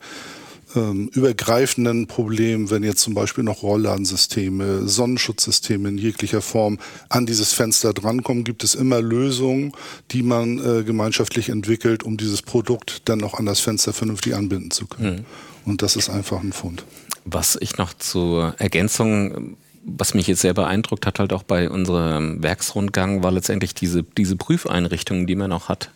ähm, 0.77 1.09
übergreifenden 1.13 2.07
Problemen, 2.07 2.71
wenn 2.71 2.83
jetzt 2.83 3.01
zum 3.01 3.15
Beispiel 3.15 3.45
noch 3.45 3.63
Rollladsysteme, 3.63 4.87
Sonnenschutzsysteme 4.87 5.89
in 5.89 5.99
jeglicher 5.99 6.43
Form 6.43 6.79
an 7.09 7.27
dieses 7.27 7.53
Fenster 7.53 7.93
drankommen, 7.93 8.45
gibt 8.45 8.65
es 8.65 8.75
immer 8.75 9.01
Lösungen, 9.01 9.73
die 10.13 10.23
man 10.23 10.59
äh, 10.59 10.85
gemeinschaftlich 10.85 11.49
entwickelt, 11.49 12.03
um 12.03 12.17
dieses 12.17 12.43
Produkt 12.43 13.09
dann 13.09 13.19
noch 13.19 13.35
an 13.35 13.47
das 13.47 13.61
Fenster 13.61 13.93
vernünftig 13.93 14.35
anbinden 14.35 14.71
zu 14.71 14.87
können. 14.87 15.17
Mhm. 15.17 15.71
Und 15.71 15.83
das 15.83 15.97
ist 15.97 16.09
einfach 16.09 16.41
ein 16.41 16.53
Fund. 16.53 16.85
Was 17.25 17.59
ich 17.61 17.77
noch 17.77 17.93
zur 17.93 18.55
Ergänzung 18.59 19.57
was 19.83 20.15
mich 20.15 20.27
jetzt 20.27 20.41
sehr 20.41 20.55
beeindruckt 20.55 21.07
hat, 21.07 21.19
halt 21.19 21.33
auch 21.33 21.43
bei 21.43 21.71
unserem 21.71 22.43
Werksrundgang, 22.43 23.23
war 23.23 23.31
letztendlich 23.31 23.75
diese, 23.75 24.03
diese 24.03 24.37
Prüfeinrichtungen, 24.37 25.27
die 25.27 25.37
man 25.37 25.53
auch 25.53 25.69
hat. 25.69 25.91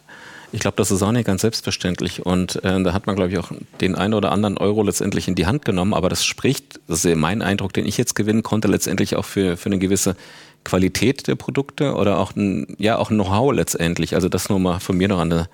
Ich 0.52 0.60
glaube, 0.60 0.76
das 0.76 0.92
ist 0.92 1.02
auch 1.02 1.10
nicht 1.10 1.26
ganz 1.26 1.40
selbstverständlich. 1.40 2.24
Und 2.24 2.62
äh, 2.64 2.80
da 2.80 2.92
hat 2.92 3.08
man, 3.08 3.16
glaube 3.16 3.32
ich, 3.32 3.38
auch 3.38 3.50
den 3.80 3.96
einen 3.96 4.14
oder 4.14 4.30
anderen 4.30 4.56
Euro 4.56 4.84
letztendlich 4.84 5.26
in 5.26 5.34
die 5.34 5.46
Hand 5.46 5.64
genommen. 5.64 5.92
Aber 5.92 6.08
das 6.08 6.24
spricht, 6.24 6.80
das 6.86 7.04
ist 7.04 7.16
mein 7.16 7.42
Eindruck, 7.42 7.72
den 7.72 7.86
ich 7.86 7.98
jetzt 7.98 8.14
gewinnen 8.14 8.44
konnte, 8.44 8.68
letztendlich 8.68 9.16
auch 9.16 9.24
für, 9.24 9.56
für 9.56 9.66
eine 9.66 9.78
gewisse 9.78 10.14
Qualität 10.62 11.26
der 11.26 11.34
Produkte 11.34 11.94
oder 11.94 12.18
auch 12.18 12.36
ein, 12.36 12.76
ja, 12.78 12.98
auch 12.98 13.08
Know-how 13.08 13.52
letztendlich. 13.52 14.14
Also 14.14 14.28
das 14.28 14.48
nur 14.48 14.60
mal 14.60 14.78
von 14.78 14.96
mir 14.96 15.08
noch 15.08 15.18
an 15.18 15.30
der, 15.30 15.48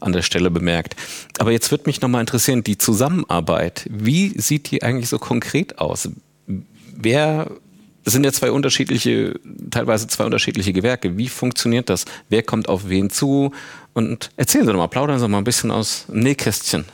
an 0.00 0.12
der 0.12 0.22
Stelle 0.22 0.50
bemerkt. 0.50 0.96
Aber 1.38 1.52
jetzt 1.52 1.70
würde 1.70 1.84
mich 1.86 2.00
nochmal 2.00 2.22
interessieren, 2.22 2.64
die 2.64 2.78
Zusammenarbeit, 2.78 3.86
wie 3.90 4.30
sieht 4.40 4.70
die 4.70 4.82
eigentlich 4.82 5.10
so 5.10 5.18
konkret 5.18 5.78
aus? 5.78 6.08
Wer 7.02 7.50
es 8.04 8.12
sind 8.12 8.24
ja 8.24 8.32
zwei 8.32 8.50
unterschiedliche, 8.50 9.38
teilweise 9.70 10.08
zwei 10.08 10.24
unterschiedliche 10.24 10.72
Gewerke. 10.72 11.16
Wie 11.18 11.28
funktioniert 11.28 11.88
das? 11.88 12.04
Wer 12.28 12.42
kommt 12.42 12.68
auf 12.68 12.88
wen 12.88 13.10
zu? 13.10 13.52
Und 13.92 14.30
erzählen 14.36 14.66
Sie 14.66 14.72
doch 14.72 14.78
mal, 14.78 14.88
plaudern 14.88 15.18
Sie 15.18 15.24
doch 15.24 15.28
mal 15.28 15.38
ein 15.38 15.44
bisschen 15.44 15.70
aus 15.70 16.06
Nähkästchen. 16.08 16.84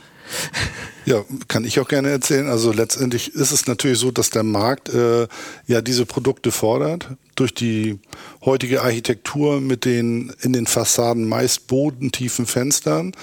Ja, 1.05 1.23
kann 1.47 1.65
ich 1.65 1.79
auch 1.79 1.87
gerne 1.87 2.09
erzählen. 2.09 2.47
Also 2.47 2.71
letztendlich 2.71 3.33
ist 3.33 3.51
es 3.51 3.65
natürlich 3.65 3.97
so, 3.97 4.11
dass 4.11 4.29
der 4.29 4.43
Markt 4.43 4.89
äh, 4.89 5.27
ja 5.65 5.81
diese 5.81 6.05
Produkte 6.05 6.51
fordert. 6.51 7.07
Durch 7.33 7.51
die 7.51 7.97
heutige 8.45 8.83
Architektur 8.83 9.59
mit 9.59 9.85
den 9.85 10.31
in 10.41 10.53
den 10.53 10.67
Fassaden 10.67 11.27
meist 11.27 11.65
bodentiefen 11.65 12.45
Fenstern 12.45 13.13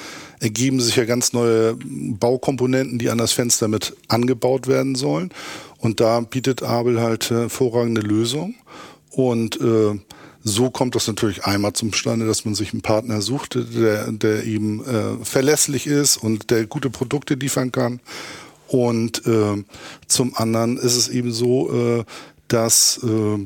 ergeben 0.40 0.80
sich 0.80 0.96
ja 0.96 1.04
ganz 1.04 1.32
neue 1.32 1.76
Baukomponenten, 1.78 2.98
die 2.98 3.08
an 3.08 3.18
das 3.18 3.32
Fenster 3.32 3.68
mit 3.68 3.94
angebaut 4.08 4.66
werden 4.66 4.96
sollen. 4.96 5.30
Und 5.78 6.00
da 6.00 6.20
bietet 6.20 6.62
Abel 6.62 7.00
halt 7.00 7.30
äh, 7.30 7.34
hervorragende 7.34 8.00
Lösungen. 8.00 8.56
Und 9.10 9.60
äh, 9.60 9.98
so 10.42 10.70
kommt 10.70 10.94
das 10.94 11.08
natürlich 11.08 11.44
einmal 11.44 11.72
zum 11.72 11.92
Stande, 11.92 12.26
dass 12.26 12.44
man 12.44 12.54
sich 12.54 12.72
einen 12.72 12.82
Partner 12.82 13.20
sucht, 13.20 13.56
der, 13.56 14.12
der 14.12 14.44
eben 14.44 14.84
äh, 14.84 15.24
verlässlich 15.24 15.86
ist 15.86 16.18
und 16.18 16.50
der 16.50 16.66
gute 16.66 16.88
Produkte 16.88 17.34
liefern 17.34 17.72
kann. 17.72 18.00
Und 18.68 19.26
äh, 19.26 19.64
zum 20.06 20.36
anderen 20.36 20.76
ist 20.76 20.96
es 20.96 21.08
eben 21.08 21.32
so, 21.32 21.72
äh, 21.72 22.04
dass 22.48 23.00
äh, 23.02 23.38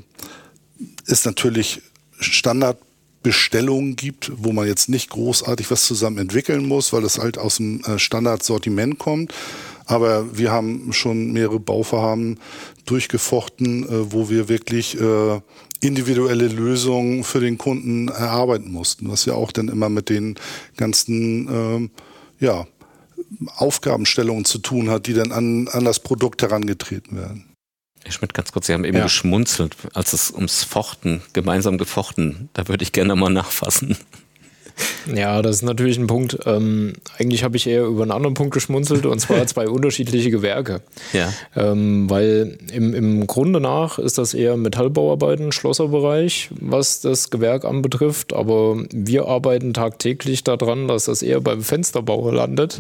es 1.07 1.25
natürlich 1.25 1.83
Standardbestellungen 2.19 3.97
gibt, 3.97 4.33
wo 4.37 4.53
man 4.53 4.67
jetzt 4.67 4.89
nicht 4.89 5.11
großartig 5.11 5.71
was 5.71 5.85
zusammen 5.85 6.19
entwickeln 6.19 6.67
muss, 6.67 6.93
weil 6.93 7.05
es 7.05 7.19
halt 7.19 7.39
aus 7.39 7.57
dem 7.57 7.83
äh, 7.85 7.99
Standardsortiment 7.99 8.99
kommt. 8.99 9.33
Aber 9.91 10.39
wir 10.39 10.53
haben 10.53 10.93
schon 10.93 11.33
mehrere 11.33 11.59
Bauvorhaben 11.59 12.39
durchgefochten, 12.87 13.83
äh, 13.85 14.13
wo 14.13 14.31
wir 14.31 14.49
wirklich 14.49 14.99
äh, 15.01 15.41
individuelle 15.81 16.47
Lösungen 16.47 17.25
für 17.25 17.41
den 17.41 17.59
Kunden 17.59 18.07
erarbeiten 18.07 18.71
mussten, 18.71 19.11
was 19.11 19.25
ja 19.25 19.35
auch 19.35 19.51
dann 19.51 19.69
immer 19.69 19.89
mit 19.89 20.09
den 20.09 20.37
ganzen 20.77 21.49
ähm, 21.51 21.91
ja, 22.39 22.69
Aufgabenstellungen 23.57 24.45
zu 24.45 24.59
tun 24.59 24.91
hat, 24.91 25.09
die 25.09 25.15
dann 25.15 25.33
an, 25.33 25.67
an 25.69 25.85
das 25.85 25.99
Produkt 25.99 26.43
herangetreten 26.43 27.17
werden. 27.17 27.47
Herr 28.05 28.13
Schmidt, 28.13 28.33
ganz 28.33 28.53
kurz, 28.53 28.69
Sie 28.69 28.73
haben 28.75 28.85
eben 28.85 28.97
ja. 28.97 29.03
geschmunzelt, 29.03 29.77
als 29.93 30.13
es 30.13 30.31
ums 30.31 30.63
Fochten, 30.63 31.21
gemeinsam 31.33 31.79
gefochten, 31.79 32.49
da 32.53 32.69
würde 32.69 32.85
ich 32.85 32.93
gerne 32.93 33.17
mal 33.17 33.29
nachfassen. 33.29 33.97
Ja, 35.15 35.43
das 35.43 35.57
ist 35.57 35.63
natürlich 35.63 35.99
ein 35.99 36.07
Punkt. 36.07 36.39
Ähm, 36.47 36.95
eigentlich 37.19 37.45
habe 37.45 37.57
ich 37.57 37.67
eher 37.67 37.85
über 37.85 38.03
einen 38.03 38.11
anderen 38.11 38.35
Punkt 38.35 38.53
geschmunzelt 38.53 39.07
und 39.07 39.19
zwar 39.19 39.47
zwei 39.47 39.69
unterschiedliche 39.69 40.31
Gewerke. 40.31 40.83
Ja. 41.13 41.33
Ähm, 41.57 42.09
weil 42.09 42.59
im, 42.73 42.95
im 42.95 43.27
Grunde 43.27 43.61
nach 43.61 43.99
ist 43.99 44.19
das 44.19 44.35
eher 44.35 44.57
Metallbauarbeiten, 44.57 45.53
Schlosserbereich, 45.53 46.51
was 46.61 47.01
das 47.01 47.31
Gewerk 47.31 47.65
anbetrifft. 47.65 48.33
Aber 48.33 48.77
wir 48.93 49.27
arbeiten 49.27 49.75
tagtäglich 49.75 50.45
daran, 50.45 50.89
dass 50.89 51.05
das 51.05 51.23
eher 51.23 51.41
beim 51.41 51.63
Fensterbauer 51.63 52.33
landet. 52.33 52.79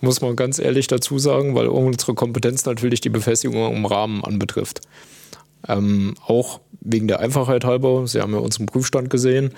Muss 0.00 0.20
man 0.20 0.36
ganz 0.36 0.58
ehrlich 0.58 0.86
dazu 0.86 1.18
sagen, 1.18 1.54
weil 1.54 1.66
unsere 1.68 2.14
Kompetenz 2.14 2.64
natürlich 2.64 3.00
die 3.00 3.10
Befestigung 3.10 3.74
im 3.74 3.86
Rahmen 3.86 4.24
anbetrifft. 4.24 4.80
Ähm, 5.68 6.14
auch 6.26 6.60
wegen 6.80 7.08
der 7.08 7.20
Einfachheit 7.20 7.64
halber, 7.64 8.06
Sie 8.06 8.20
haben 8.20 8.32
ja 8.32 8.38
unseren 8.38 8.66
Prüfstand 8.66 9.10
gesehen, 9.10 9.52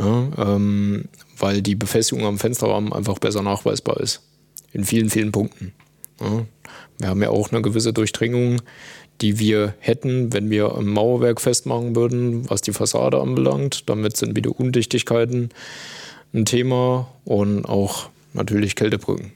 ne, 0.00 0.32
ähm, 0.38 1.04
weil 1.38 1.62
die 1.62 1.74
Befestigung 1.74 2.24
am 2.24 2.38
Fensterrahmen 2.38 2.92
einfach 2.92 3.18
besser 3.18 3.42
nachweisbar 3.42 4.00
ist. 4.00 4.22
In 4.72 4.84
vielen, 4.84 5.10
vielen 5.10 5.32
Punkten. 5.32 5.72
Ne. 6.20 6.46
Wir 6.98 7.08
haben 7.08 7.22
ja 7.22 7.30
auch 7.30 7.50
eine 7.50 7.62
gewisse 7.62 7.92
Durchdringung, 7.92 8.60
die 9.20 9.38
wir 9.38 9.74
hätten, 9.80 10.32
wenn 10.32 10.50
wir 10.50 10.76
ein 10.76 10.86
Mauerwerk 10.86 11.40
festmachen 11.40 11.96
würden, 11.96 12.48
was 12.48 12.62
die 12.62 12.72
Fassade 12.72 13.20
anbelangt. 13.20 13.88
Damit 13.88 14.16
sind 14.16 14.36
wieder 14.36 14.58
Undichtigkeiten 14.58 15.50
ein 16.32 16.44
Thema 16.44 17.08
und 17.24 17.64
auch 17.64 18.08
natürlich 18.34 18.76
Kältebrücken. 18.76 19.32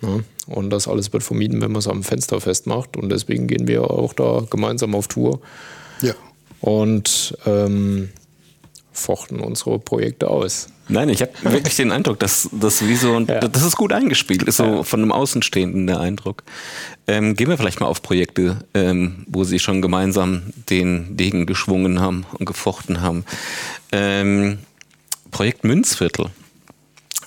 Ne? 0.00 0.24
Und 0.46 0.70
das 0.70 0.88
alles 0.88 1.12
wird 1.12 1.22
vermieden, 1.22 1.60
wenn 1.60 1.72
man 1.72 1.78
es 1.78 1.88
am 1.88 2.02
Fenster 2.02 2.40
festmacht. 2.40 2.96
Und 2.96 3.10
deswegen 3.10 3.46
gehen 3.46 3.66
wir 3.66 3.90
auch 3.90 4.12
da 4.12 4.44
gemeinsam 4.50 4.94
auf 4.94 5.08
Tour. 5.08 5.40
Ja. 6.02 6.14
Und 6.60 7.36
ähm, 7.46 8.10
fochten 8.94 9.40
unsere 9.40 9.78
Projekte 9.78 10.28
aus. 10.28 10.68
Nein, 10.88 11.08
ich 11.08 11.22
habe 11.22 11.32
wirklich 11.42 11.76
den 11.76 11.92
Eindruck, 11.92 12.18
dass 12.18 12.48
das 12.52 12.86
wie 12.86 12.96
so, 12.96 13.18
ja. 13.20 13.40
das 13.40 13.62
ist 13.62 13.76
gut 13.76 13.92
eingespielt, 13.92 14.42
ist 14.42 14.58
so 14.58 14.64
ja. 14.64 14.82
von 14.82 15.00
einem 15.00 15.12
Außenstehenden 15.12 15.86
der 15.86 16.00
Eindruck. 16.00 16.42
Ähm, 17.06 17.34
gehen 17.36 17.48
wir 17.48 17.56
vielleicht 17.56 17.80
mal 17.80 17.86
auf 17.86 18.02
Projekte, 18.02 18.58
ähm, 18.74 19.24
wo 19.26 19.44
Sie 19.44 19.58
schon 19.58 19.80
gemeinsam 19.80 20.42
den 20.68 21.16
Degen 21.16 21.46
geschwungen 21.46 22.00
haben 22.00 22.26
und 22.38 22.44
gefochten 22.44 23.00
haben. 23.00 23.24
Ähm, 23.92 24.58
Projekt 25.30 25.64
Münzviertel. 25.64 26.26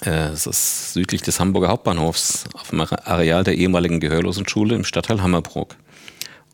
Äh, 0.06 0.30
es 0.30 0.46
ist 0.46 0.94
südlich 0.94 1.24
des 1.24 1.40
Hamburger 1.40 1.70
Hauptbahnhofs 1.70 2.46
auf 2.54 2.70
dem 2.70 2.82
Areal 2.82 3.44
der 3.44 3.56
ehemaligen 3.56 4.00
Gehörlosenschule 4.00 4.76
im 4.76 4.84
Stadtteil 4.84 5.22
Hammerbrook 5.22 5.76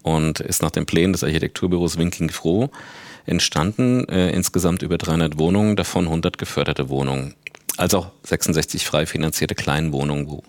und 0.04 0.40
ist 0.40 0.62
nach 0.62 0.72
den 0.72 0.86
Plänen 0.86 1.14
des 1.14 1.24
Architekturbüros 1.24 1.98
Winking 1.98 2.30
Froh 2.30 2.70
entstanden. 3.26 4.08
Äh, 4.10 4.32
insgesamt 4.32 4.82
über 4.82 4.98
300 4.98 5.38
Wohnungen, 5.38 5.76
davon 5.76 6.06
100 6.06 6.38
geförderte 6.38 6.90
Wohnungen. 6.90 7.36
Also 7.78 8.12
66 8.24 8.86
frei 8.86 9.06
finanzierte 9.06 9.56
Kleinwohnungen, 9.56 10.28
wo 10.28 10.44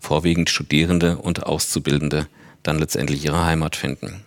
vorwiegend 0.00 0.50
Studierende 0.50 1.18
und 1.18 1.44
Auszubildende 1.44 2.26
dann 2.62 2.78
letztendlich 2.78 3.24
ihre 3.24 3.44
Heimat 3.44 3.76
finden. 3.76 4.24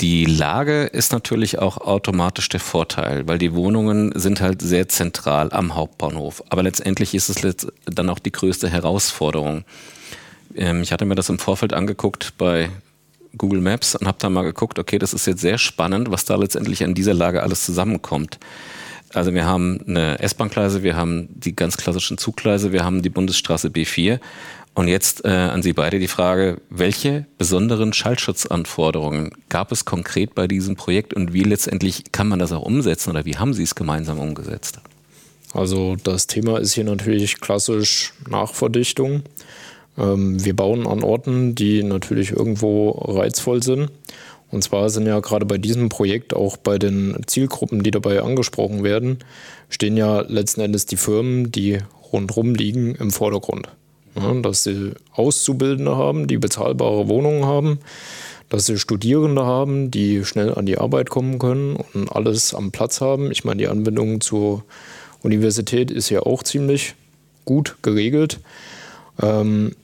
Die 0.00 0.24
Lage 0.24 0.82
ist 0.86 1.12
natürlich 1.12 1.60
auch 1.60 1.76
automatisch 1.76 2.48
der 2.48 2.58
Vorteil, 2.58 3.28
weil 3.28 3.38
die 3.38 3.54
Wohnungen 3.54 4.10
sind 4.18 4.40
halt 4.40 4.60
sehr 4.60 4.88
zentral 4.88 5.52
am 5.52 5.76
Hauptbahnhof. 5.76 6.42
Aber 6.48 6.64
letztendlich 6.64 7.14
ist 7.14 7.28
es 7.28 7.68
dann 7.84 8.10
auch 8.10 8.18
die 8.18 8.32
größte 8.32 8.68
Herausforderung. 8.68 9.64
Ähm, 10.56 10.82
ich 10.82 10.90
hatte 10.90 11.04
mir 11.04 11.14
das 11.14 11.28
im 11.28 11.38
Vorfeld 11.38 11.72
angeguckt 11.72 12.32
bei 12.36 12.68
Google 13.36 13.60
Maps 13.60 13.94
und 13.94 14.06
habe 14.06 14.18
da 14.20 14.28
mal 14.28 14.42
geguckt, 14.42 14.78
okay, 14.78 14.98
das 14.98 15.14
ist 15.14 15.26
jetzt 15.26 15.40
sehr 15.40 15.58
spannend, 15.58 16.10
was 16.10 16.24
da 16.24 16.36
letztendlich 16.36 16.84
an 16.84 16.94
dieser 16.94 17.14
Lage 17.14 17.42
alles 17.42 17.64
zusammenkommt. 17.64 18.38
Also 19.14 19.34
wir 19.34 19.44
haben 19.44 19.80
eine 19.86 20.18
S-Bahn-Gleise, 20.20 20.82
wir 20.82 20.96
haben 20.96 21.28
die 21.34 21.54
ganz 21.54 21.76
klassischen 21.76 22.18
Zuggleise, 22.18 22.72
wir 22.72 22.84
haben 22.84 23.02
die 23.02 23.10
Bundesstraße 23.10 23.68
B4 23.68 24.20
und 24.74 24.88
jetzt 24.88 25.24
äh, 25.24 25.28
an 25.28 25.62
Sie 25.62 25.74
beide 25.74 25.98
die 25.98 26.08
Frage, 26.08 26.60
welche 26.70 27.26
besonderen 27.36 27.92
Schallschutzanforderungen 27.92 29.30
gab 29.50 29.70
es 29.70 29.84
konkret 29.84 30.34
bei 30.34 30.48
diesem 30.48 30.76
Projekt 30.76 31.12
und 31.12 31.34
wie 31.34 31.42
letztendlich 31.42 32.04
kann 32.12 32.28
man 32.28 32.38
das 32.38 32.52
auch 32.52 32.62
umsetzen 32.62 33.10
oder 33.10 33.26
wie 33.26 33.36
haben 33.36 33.52
Sie 33.52 33.64
es 33.64 33.74
gemeinsam 33.74 34.18
umgesetzt? 34.18 34.80
Also 35.52 35.96
das 36.02 36.26
Thema 36.26 36.58
ist 36.58 36.72
hier 36.72 36.84
natürlich 36.84 37.40
klassisch 37.40 38.14
Nachverdichtung. 38.28 39.22
Ähm, 39.98 40.44
wir 40.44 40.56
bauen 40.56 40.86
an 40.86 41.02
Orten, 41.02 41.54
die 41.54 41.82
natürlich 41.82 42.32
irgendwo 42.32 42.90
reizvoll 42.90 43.62
sind. 43.62 43.90
Und 44.50 44.62
zwar 44.62 44.90
sind 44.90 45.06
ja 45.06 45.18
gerade 45.20 45.46
bei 45.46 45.56
diesem 45.56 45.88
Projekt 45.88 46.34
auch 46.34 46.58
bei 46.58 46.78
den 46.78 47.16
Zielgruppen, 47.26 47.82
die 47.82 47.90
dabei 47.90 48.22
angesprochen 48.22 48.84
werden, 48.84 49.18
stehen 49.70 49.96
ja 49.96 50.20
letzten 50.20 50.60
Endes 50.60 50.84
die 50.84 50.98
Firmen, 50.98 51.50
die 51.50 51.78
rundherum 52.12 52.54
liegen, 52.54 52.94
im 52.96 53.10
Vordergrund. 53.10 53.68
Ja, 54.14 54.34
dass 54.34 54.64
sie 54.64 54.92
Auszubildende 55.14 55.96
haben, 55.96 56.26
die 56.26 56.36
bezahlbare 56.36 57.08
Wohnungen 57.08 57.46
haben, 57.46 57.78
dass 58.50 58.66
sie 58.66 58.78
Studierende 58.78 59.46
haben, 59.46 59.90
die 59.90 60.26
schnell 60.26 60.54
an 60.54 60.66
die 60.66 60.76
Arbeit 60.76 61.08
kommen 61.08 61.38
können 61.38 61.76
und 61.94 62.12
alles 62.12 62.52
am 62.52 62.72
Platz 62.72 63.00
haben. 63.00 63.30
Ich 63.30 63.44
meine, 63.44 63.56
die 63.56 63.68
Anbindung 63.68 64.20
zur 64.20 64.64
Universität 65.22 65.90
ist 65.90 66.10
ja 66.10 66.20
auch 66.20 66.42
ziemlich 66.42 66.94
gut 67.46 67.76
geregelt. 67.80 68.40
Ähm, 69.22 69.74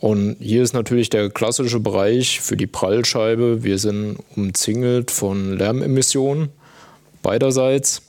und 0.00 0.36
hier 0.38 0.62
ist 0.62 0.74
natürlich 0.74 1.10
der 1.10 1.28
klassische 1.30 1.80
Bereich 1.80 2.40
für 2.40 2.56
die 2.56 2.68
Prallscheibe. 2.68 3.64
Wir 3.64 3.78
sind 3.78 4.18
umzingelt 4.36 5.10
von 5.10 5.56
Lärmemissionen 5.56 6.50
beiderseits. 7.22 8.02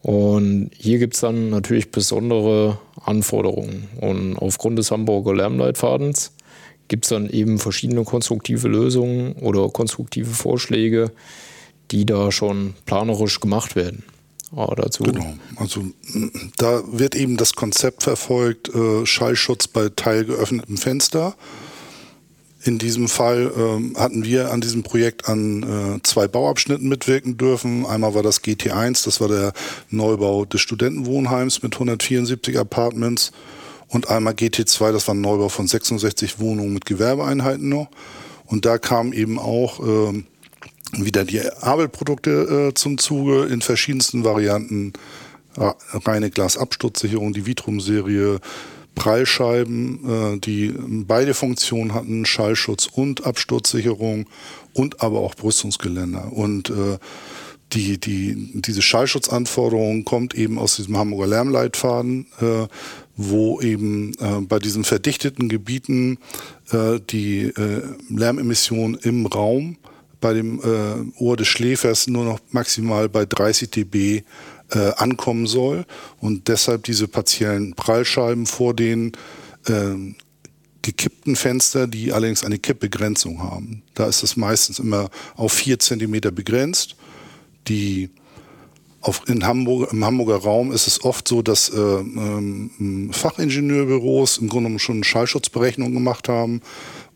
Und 0.00 0.70
hier 0.78 0.98
gibt 0.98 1.14
es 1.14 1.20
dann 1.20 1.50
natürlich 1.50 1.90
besondere 1.90 2.78
Anforderungen. 3.04 3.88
Und 4.00 4.36
aufgrund 4.36 4.78
des 4.78 4.92
Hamburger 4.92 5.34
Lärmleitfadens 5.34 6.32
gibt 6.86 7.04
es 7.04 7.08
dann 7.10 7.28
eben 7.28 7.58
verschiedene 7.58 8.04
konstruktive 8.04 8.68
Lösungen 8.68 9.32
oder 9.32 9.68
konstruktive 9.70 10.30
Vorschläge, 10.30 11.10
die 11.90 12.06
da 12.06 12.30
schon 12.30 12.74
planerisch 12.86 13.40
gemacht 13.40 13.74
werden. 13.74 14.04
Dazu. 14.50 15.02
Genau, 15.02 15.34
also 15.56 15.84
da 16.56 16.82
wird 16.86 17.14
eben 17.14 17.36
das 17.36 17.54
Konzept 17.54 18.02
verfolgt, 18.02 18.74
äh, 18.74 19.04
Schallschutz 19.04 19.68
bei 19.68 19.90
teilgeöffnetem 19.94 20.76
Fenster. 20.76 21.34
In 22.64 22.78
diesem 22.78 23.08
Fall 23.08 23.52
ähm, 23.56 23.94
hatten 23.96 24.24
wir 24.24 24.50
an 24.50 24.60
diesem 24.60 24.82
Projekt 24.82 25.28
an 25.28 25.62
äh, 25.62 26.02
zwei 26.02 26.26
Bauabschnitten 26.26 26.88
mitwirken 26.88 27.36
dürfen. 27.36 27.86
Einmal 27.86 28.14
war 28.14 28.22
das 28.22 28.42
GT1, 28.42 29.04
das 29.04 29.20
war 29.20 29.28
der 29.28 29.52
Neubau 29.90 30.44
des 30.44 30.60
Studentenwohnheims 30.60 31.62
mit 31.62 31.74
174 31.74 32.58
Apartments. 32.58 33.32
Und 33.86 34.10
einmal 34.10 34.34
GT2, 34.34 34.92
das 34.92 35.06
war 35.08 35.14
ein 35.14 35.20
Neubau 35.20 35.48
von 35.48 35.66
66 35.66 36.40
Wohnungen 36.40 36.74
mit 36.74 36.84
Gewerbeeinheiten 36.84 37.68
noch. 37.68 37.88
Und 38.46 38.66
da 38.66 38.78
kam 38.78 39.12
eben 39.12 39.38
auch 39.38 39.80
äh, 39.80 40.24
wieder 40.92 41.24
die 41.24 41.40
Abel-Produkte 41.40 42.68
äh, 42.70 42.74
zum 42.74 42.98
Zuge 42.98 43.44
in 43.44 43.60
verschiedensten 43.60 44.24
Varianten. 44.24 44.92
Reine 45.56 46.30
Glasabsturzsicherung, 46.30 47.32
die 47.32 47.44
Vitrum-Serie, 47.44 48.38
Prallscheiben, 48.98 50.34
äh, 50.34 50.38
die 50.38 50.74
beide 51.06 51.32
Funktionen 51.32 51.94
hatten, 51.94 52.26
Schallschutz 52.26 52.88
und 52.92 53.24
Absturzsicherung 53.24 54.26
und 54.72 55.00
aber 55.00 55.20
auch 55.20 55.34
Brüstungsgeländer. 55.34 56.32
Und 56.32 56.70
äh, 56.70 56.98
die, 57.72 57.98
die, 57.98 58.60
diese 58.60 58.82
Schallschutzanforderung 58.82 60.04
kommt 60.04 60.34
eben 60.34 60.58
aus 60.58 60.76
diesem 60.76 60.96
Hamburger 60.96 61.26
Lärmleitfaden, 61.28 62.26
äh, 62.40 62.66
wo 63.16 63.60
eben 63.60 64.12
äh, 64.20 64.40
bei 64.40 64.58
diesen 64.58 64.84
verdichteten 64.84 65.48
Gebieten 65.48 66.18
äh, 66.72 66.98
die 67.10 67.44
äh, 67.44 67.82
Lärmemission 68.08 68.94
im 69.02 69.26
Raum 69.26 69.76
bei 70.20 70.32
dem 70.34 70.60
äh, 70.60 71.22
Ohr 71.22 71.36
des 71.36 71.48
Schläfers 71.48 72.06
nur 72.06 72.24
noch 72.24 72.40
maximal 72.50 73.08
bei 73.08 73.24
30 73.24 73.70
dB 73.70 74.22
äh, 74.70 74.92
ankommen 74.96 75.46
soll 75.46 75.84
und 76.20 76.48
deshalb 76.48 76.84
diese 76.84 77.08
partiellen 77.08 77.74
Prallscheiben 77.74 78.46
vor 78.46 78.74
den 78.74 79.12
äh, 79.66 80.14
gekippten 80.82 81.36
Fenster, 81.36 81.86
die 81.86 82.12
allerdings 82.12 82.44
eine 82.44 82.58
Kippbegrenzung 82.58 83.42
haben. 83.42 83.82
Da 83.94 84.06
ist 84.06 84.22
es 84.22 84.36
meistens 84.36 84.78
immer 84.78 85.10
auf 85.36 85.52
vier 85.52 85.78
Zentimeter 85.78 86.30
begrenzt. 86.30 86.96
Die 87.68 88.10
auf, 89.00 89.22
in 89.28 89.46
Hamburg, 89.46 89.92
Im 89.92 90.04
Hamburger 90.04 90.36
Raum 90.36 90.72
ist 90.72 90.86
es 90.86 91.04
oft 91.04 91.28
so, 91.28 91.42
dass 91.42 91.68
äh, 91.68 91.78
ähm, 91.78 93.10
Fachingenieurbüros 93.12 94.38
im 94.38 94.48
Grunde 94.48 94.64
genommen 94.64 94.78
schon 94.78 95.04
Schallschutzberechnungen 95.04 95.94
gemacht 95.94 96.28
haben 96.28 96.62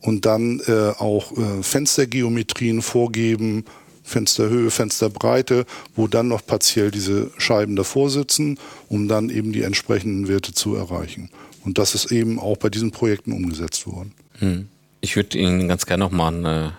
und 0.03 0.27
dann 0.27 0.61
äh, 0.67 0.91
auch 0.99 1.33
äh, 1.33 1.63
Fenstergeometrien 1.63 2.83
vorgeben, 2.83 3.65
Fensterhöhe, 4.03 4.71
Fensterbreite, 4.71 5.65
wo 5.95 6.09
dann 6.09 6.29
noch 6.29 6.45
partiell 6.45 6.91
diese 6.91 7.31
Scheiben 7.39 7.77
davor 7.77 8.11
sitzen, 8.11 8.59
um 8.88 9.09
dann 9.09 9.31
eben 9.31 9.53
die 9.53 9.62
entsprechenden 9.62 10.29
Werte 10.29 10.53
zu 10.53 10.75
erreichen. 10.75 11.31
Und 11.65 11.79
das 11.79 11.95
ist 11.95 12.11
eben 12.11 12.38
auch 12.41 12.57
bei 12.57 12.69
diesen 12.69 12.91
Projekten 12.91 13.33
umgesetzt 13.33 13.87
worden. 13.87 14.12
Hm. 14.38 14.69
Ich 15.01 15.17
würde 15.17 15.38
Ihnen 15.38 15.69
ganz 15.69 15.87
gerne 15.87 16.05
noch 16.05 16.11
mal 16.11 16.35
eine 16.35 16.75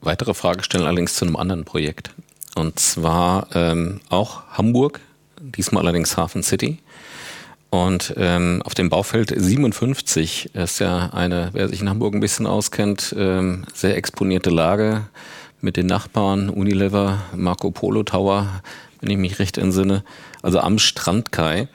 weitere 0.00 0.34
Frage 0.34 0.62
stellen, 0.62 0.84
allerdings 0.84 1.14
zu 1.14 1.24
einem 1.24 1.36
anderen 1.36 1.64
Projekt. 1.64 2.10
Und 2.54 2.78
zwar 2.78 3.48
ähm, 3.54 4.00
auch 4.08 4.42
Hamburg, 4.50 5.00
diesmal 5.40 5.82
allerdings 5.82 6.16
Hafen 6.16 6.42
City. 6.42 6.78
Und 7.70 8.14
ähm, 8.16 8.62
auf 8.64 8.74
dem 8.74 8.88
Baufeld 8.88 9.32
57 9.36 10.54
ist 10.54 10.78
ja 10.78 11.10
eine, 11.12 11.50
wer 11.52 11.68
sich 11.68 11.82
in 11.82 11.88
Hamburg 11.88 12.14
ein 12.14 12.20
bisschen 12.20 12.46
auskennt, 12.46 13.14
ähm, 13.16 13.64
sehr 13.74 13.96
exponierte 13.96 14.50
Lage 14.50 15.04
mit 15.60 15.76
den 15.76 15.86
Nachbarn 15.86 16.48
Unilever, 16.48 17.22
Marco 17.34 17.70
Polo 17.70 18.04
Tower, 18.04 18.62
wenn 19.00 19.10
ich 19.10 19.18
mich 19.18 19.38
recht 19.38 19.58
entsinne, 19.58 20.02
also 20.42 20.60
am 20.60 20.78
Strandkai. 20.78 21.68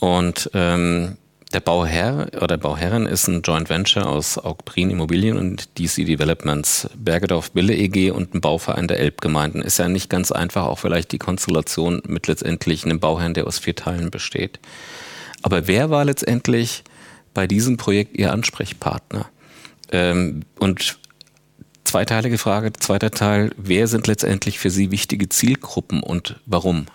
Und 0.00 0.50
ähm, 0.52 1.16
der 1.54 1.60
Bauherr 1.60 2.26
oder 2.42 2.58
Bauherrin 2.58 3.06
ist 3.06 3.28
ein 3.28 3.42
Joint 3.42 3.70
Venture 3.70 4.08
aus 4.08 4.38
Augprin 4.38 4.90
Immobilien 4.90 5.38
und 5.38 5.78
DC 5.78 6.04
Developments, 6.04 6.90
Bergedorf 6.96 7.52
Bille 7.52 7.74
EG 7.74 8.10
und 8.10 8.34
ein 8.34 8.40
Bauverein 8.40 8.88
der 8.88 8.98
Elbgemeinden. 8.98 9.62
Ist 9.62 9.78
ja 9.78 9.88
nicht 9.88 10.10
ganz 10.10 10.32
einfach, 10.32 10.64
auch 10.64 10.80
vielleicht 10.80 11.12
die 11.12 11.18
Konstellation 11.18 12.02
mit 12.08 12.26
letztendlich 12.26 12.84
einem 12.84 12.98
Bauherrn, 12.98 13.34
der 13.34 13.46
aus 13.46 13.60
vier 13.60 13.76
Teilen 13.76 14.10
besteht. 14.10 14.58
Aber 15.44 15.66
wer 15.66 15.90
war 15.90 16.06
letztendlich 16.06 16.84
bei 17.34 17.46
diesem 17.46 17.76
Projekt 17.76 18.16
Ihr 18.16 18.32
Ansprechpartner? 18.32 19.28
Ähm, 19.92 20.40
und 20.58 20.98
zweiteilige 21.84 22.38
Frage, 22.38 22.72
zweiter 22.72 23.10
Teil, 23.10 23.52
wer 23.58 23.86
sind 23.86 24.06
letztendlich 24.06 24.58
für 24.58 24.70
Sie 24.70 24.90
wichtige 24.90 25.28
Zielgruppen 25.28 26.02
und 26.02 26.40
warum? 26.46 26.86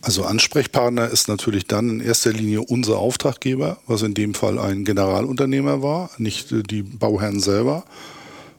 Also 0.00 0.24
Ansprechpartner 0.24 1.10
ist 1.10 1.28
natürlich 1.28 1.68
dann 1.68 1.88
in 1.90 2.00
erster 2.00 2.32
Linie 2.32 2.62
unser 2.62 2.98
Auftraggeber, 2.98 3.78
was 3.86 4.02
in 4.02 4.14
dem 4.14 4.34
Fall 4.34 4.58
ein 4.58 4.84
Generalunternehmer 4.84 5.80
war, 5.80 6.10
nicht 6.18 6.50
äh, 6.50 6.64
die 6.64 6.82
Bauherren 6.82 7.38
selber. 7.38 7.84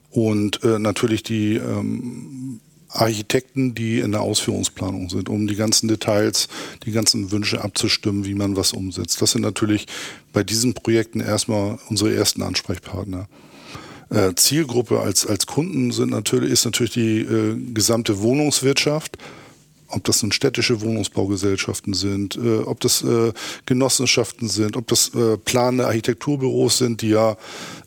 Und 0.09 0.63
äh, 0.63 0.79
natürlich 0.79 1.21
die 1.21 1.55
ähm, 1.55 2.61
Architekten, 2.93 3.75
die 3.75 3.99
in 3.99 4.11
der 4.11 4.21
Ausführungsplanung 4.21 5.09
sind, 5.09 5.29
um 5.29 5.47
die 5.47 5.55
ganzen 5.55 5.87
Details, 5.87 6.47
die 6.85 6.91
ganzen 6.91 7.31
Wünsche 7.31 7.63
abzustimmen, 7.63 8.25
wie 8.25 8.35
man 8.35 8.55
was 8.55 8.73
umsetzt. 8.73 9.21
Das 9.21 9.31
sind 9.31 9.41
natürlich 9.41 9.87
bei 10.31 10.43
diesen 10.43 10.73
Projekten 10.73 11.19
erstmal 11.19 11.79
unsere 11.89 12.13
ersten 12.13 12.41
Ansprechpartner. 12.41 13.27
Äh, 14.09 14.35
Zielgruppe 14.35 14.99
als, 14.99 15.25
als 15.25 15.47
Kunden 15.47 15.91
sind 15.91 16.11
natürlich, 16.11 16.51
ist 16.51 16.65
natürlich 16.65 16.93
die 16.93 17.19
äh, 17.19 17.57
gesamte 17.73 18.21
Wohnungswirtschaft 18.21 19.17
ob 19.95 20.03
das 20.03 20.23
nun 20.23 20.31
städtische 20.31 20.81
Wohnungsbaugesellschaften 20.81 21.93
sind, 21.93 22.35
äh, 22.35 22.59
ob 22.59 22.79
das 22.79 23.03
äh, 23.03 23.33
Genossenschaften 23.65 24.49
sind, 24.49 24.75
ob 24.77 24.87
das 24.87 25.13
äh, 25.13 25.37
planende 25.37 25.85
Architekturbüros 25.85 26.77
sind, 26.77 27.01
die 27.01 27.09
ja 27.09 27.37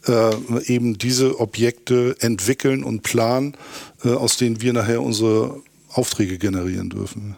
äh, 0.06 0.30
eben 0.66 0.98
diese 0.98 1.40
Objekte 1.40 2.16
entwickeln 2.20 2.84
und 2.84 3.02
planen, 3.02 3.56
äh, 4.04 4.10
aus 4.10 4.36
denen 4.36 4.60
wir 4.60 4.72
nachher 4.72 5.02
unsere 5.02 5.60
Aufträge 5.90 6.38
generieren 6.38 6.90
dürfen. 6.90 7.36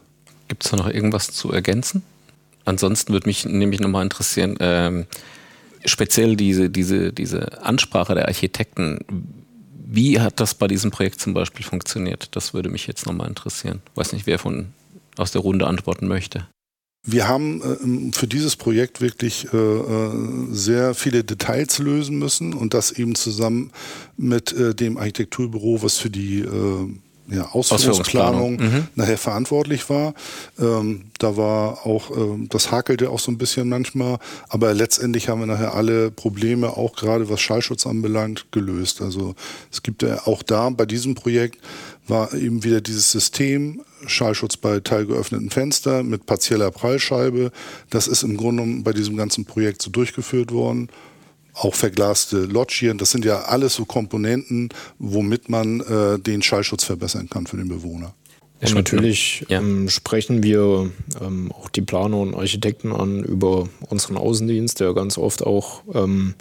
Gibt 0.48 0.64
es 0.64 0.70
da 0.70 0.76
noch 0.76 0.88
irgendwas 0.88 1.28
zu 1.28 1.52
ergänzen? 1.52 2.02
Ansonsten 2.64 3.12
würde 3.12 3.28
mich 3.28 3.44
nämlich 3.46 3.80
nochmal 3.80 4.02
interessieren, 4.02 4.56
ähm, 4.60 5.06
speziell 5.84 6.36
diese, 6.36 6.68
diese, 6.68 7.12
diese 7.12 7.62
Ansprache 7.62 8.14
der 8.14 8.28
Architekten 8.28 8.98
wie 9.90 10.20
hat 10.20 10.38
das 10.38 10.54
bei 10.54 10.68
diesem 10.68 10.90
Projekt 10.90 11.18
zum 11.18 11.32
Beispiel 11.32 11.64
funktioniert? 11.64 12.36
Das 12.36 12.52
würde 12.52 12.68
mich 12.68 12.86
jetzt 12.86 13.06
nochmal 13.06 13.28
interessieren. 13.28 13.80
Ich 13.90 13.96
weiß 13.96 14.12
nicht, 14.12 14.26
wer 14.26 14.38
von 14.38 14.68
aus 15.16 15.32
der 15.32 15.40
Runde 15.40 15.66
antworten 15.66 16.06
möchte. 16.06 16.46
Wir 17.06 17.26
haben 17.26 17.62
äh, 17.62 18.12
für 18.12 18.26
dieses 18.26 18.56
Projekt 18.56 19.00
wirklich 19.00 19.50
äh, 19.52 19.56
äh, 19.56 20.10
sehr 20.50 20.92
viele 20.94 21.24
Details 21.24 21.78
lösen 21.78 22.18
müssen 22.18 22.52
und 22.52 22.74
das 22.74 22.90
eben 22.92 23.14
zusammen 23.14 23.72
mit 24.18 24.54
dem 24.80 24.98
Architekturbüro, 24.98 25.82
was 25.82 25.96
für 25.96 26.10
die 26.10 26.44
ja, 27.30 27.48
Ausführungsplanung, 27.52 28.56
mhm. 28.56 28.88
nachher 28.94 29.18
verantwortlich 29.18 29.88
war. 29.90 30.14
Ähm, 30.58 31.04
da 31.18 31.36
war 31.36 31.86
auch, 31.86 32.10
ähm, 32.16 32.48
das 32.48 32.70
hakelte 32.70 33.10
auch 33.10 33.18
so 33.18 33.30
ein 33.30 33.38
bisschen 33.38 33.68
manchmal, 33.68 34.18
aber 34.48 34.72
letztendlich 34.74 35.28
haben 35.28 35.40
wir 35.40 35.46
nachher 35.46 35.74
alle 35.74 36.10
Probleme, 36.10 36.76
auch 36.76 36.94
gerade 36.94 37.28
was 37.28 37.40
Schallschutz 37.40 37.86
anbelangt, 37.86 38.46
gelöst. 38.50 39.02
Also 39.02 39.34
es 39.70 39.82
gibt 39.82 40.02
ja 40.02 40.26
auch 40.26 40.42
da 40.42 40.70
bei 40.70 40.86
diesem 40.86 41.14
Projekt 41.14 41.58
war 42.06 42.32
eben 42.32 42.64
wieder 42.64 42.80
dieses 42.80 43.12
System, 43.12 43.82
Schallschutz 44.06 44.56
bei 44.56 44.80
teilgeöffneten 44.80 45.50
Fenster 45.50 46.02
mit 46.02 46.24
partieller 46.24 46.70
Prallscheibe. 46.70 47.52
Das 47.90 48.06
ist 48.08 48.22
im 48.22 48.36
Grunde 48.36 48.82
bei 48.82 48.92
diesem 48.92 49.16
ganzen 49.16 49.44
Projekt 49.44 49.82
so 49.82 49.90
durchgeführt 49.90 50.52
worden 50.52 50.88
auch 51.58 51.74
verglaste 51.74 52.38
Loggien. 52.44 52.98
Das 52.98 53.10
sind 53.10 53.24
ja 53.24 53.42
alles 53.42 53.74
so 53.74 53.84
Komponenten, 53.84 54.68
womit 54.98 55.48
man 55.48 55.80
äh, 55.80 56.18
den 56.18 56.42
Schallschutz 56.42 56.84
verbessern 56.84 57.28
kann 57.28 57.46
für 57.46 57.56
den 57.56 57.68
Bewohner. 57.68 58.14
Und 58.60 58.74
natürlich 58.74 59.46
ja. 59.48 59.60
ähm, 59.60 59.88
sprechen 59.88 60.42
wir 60.42 60.90
ähm, 61.20 61.52
auch 61.52 61.68
die 61.68 61.82
Planer 61.82 62.18
und 62.18 62.34
Architekten 62.34 62.92
an 62.92 63.22
über 63.22 63.68
unseren 63.88 64.16
Außendienst, 64.16 64.80
der 64.80 64.94
ganz 64.94 65.16
oft 65.16 65.46
auch 65.46 65.82
ähm, 65.94 66.34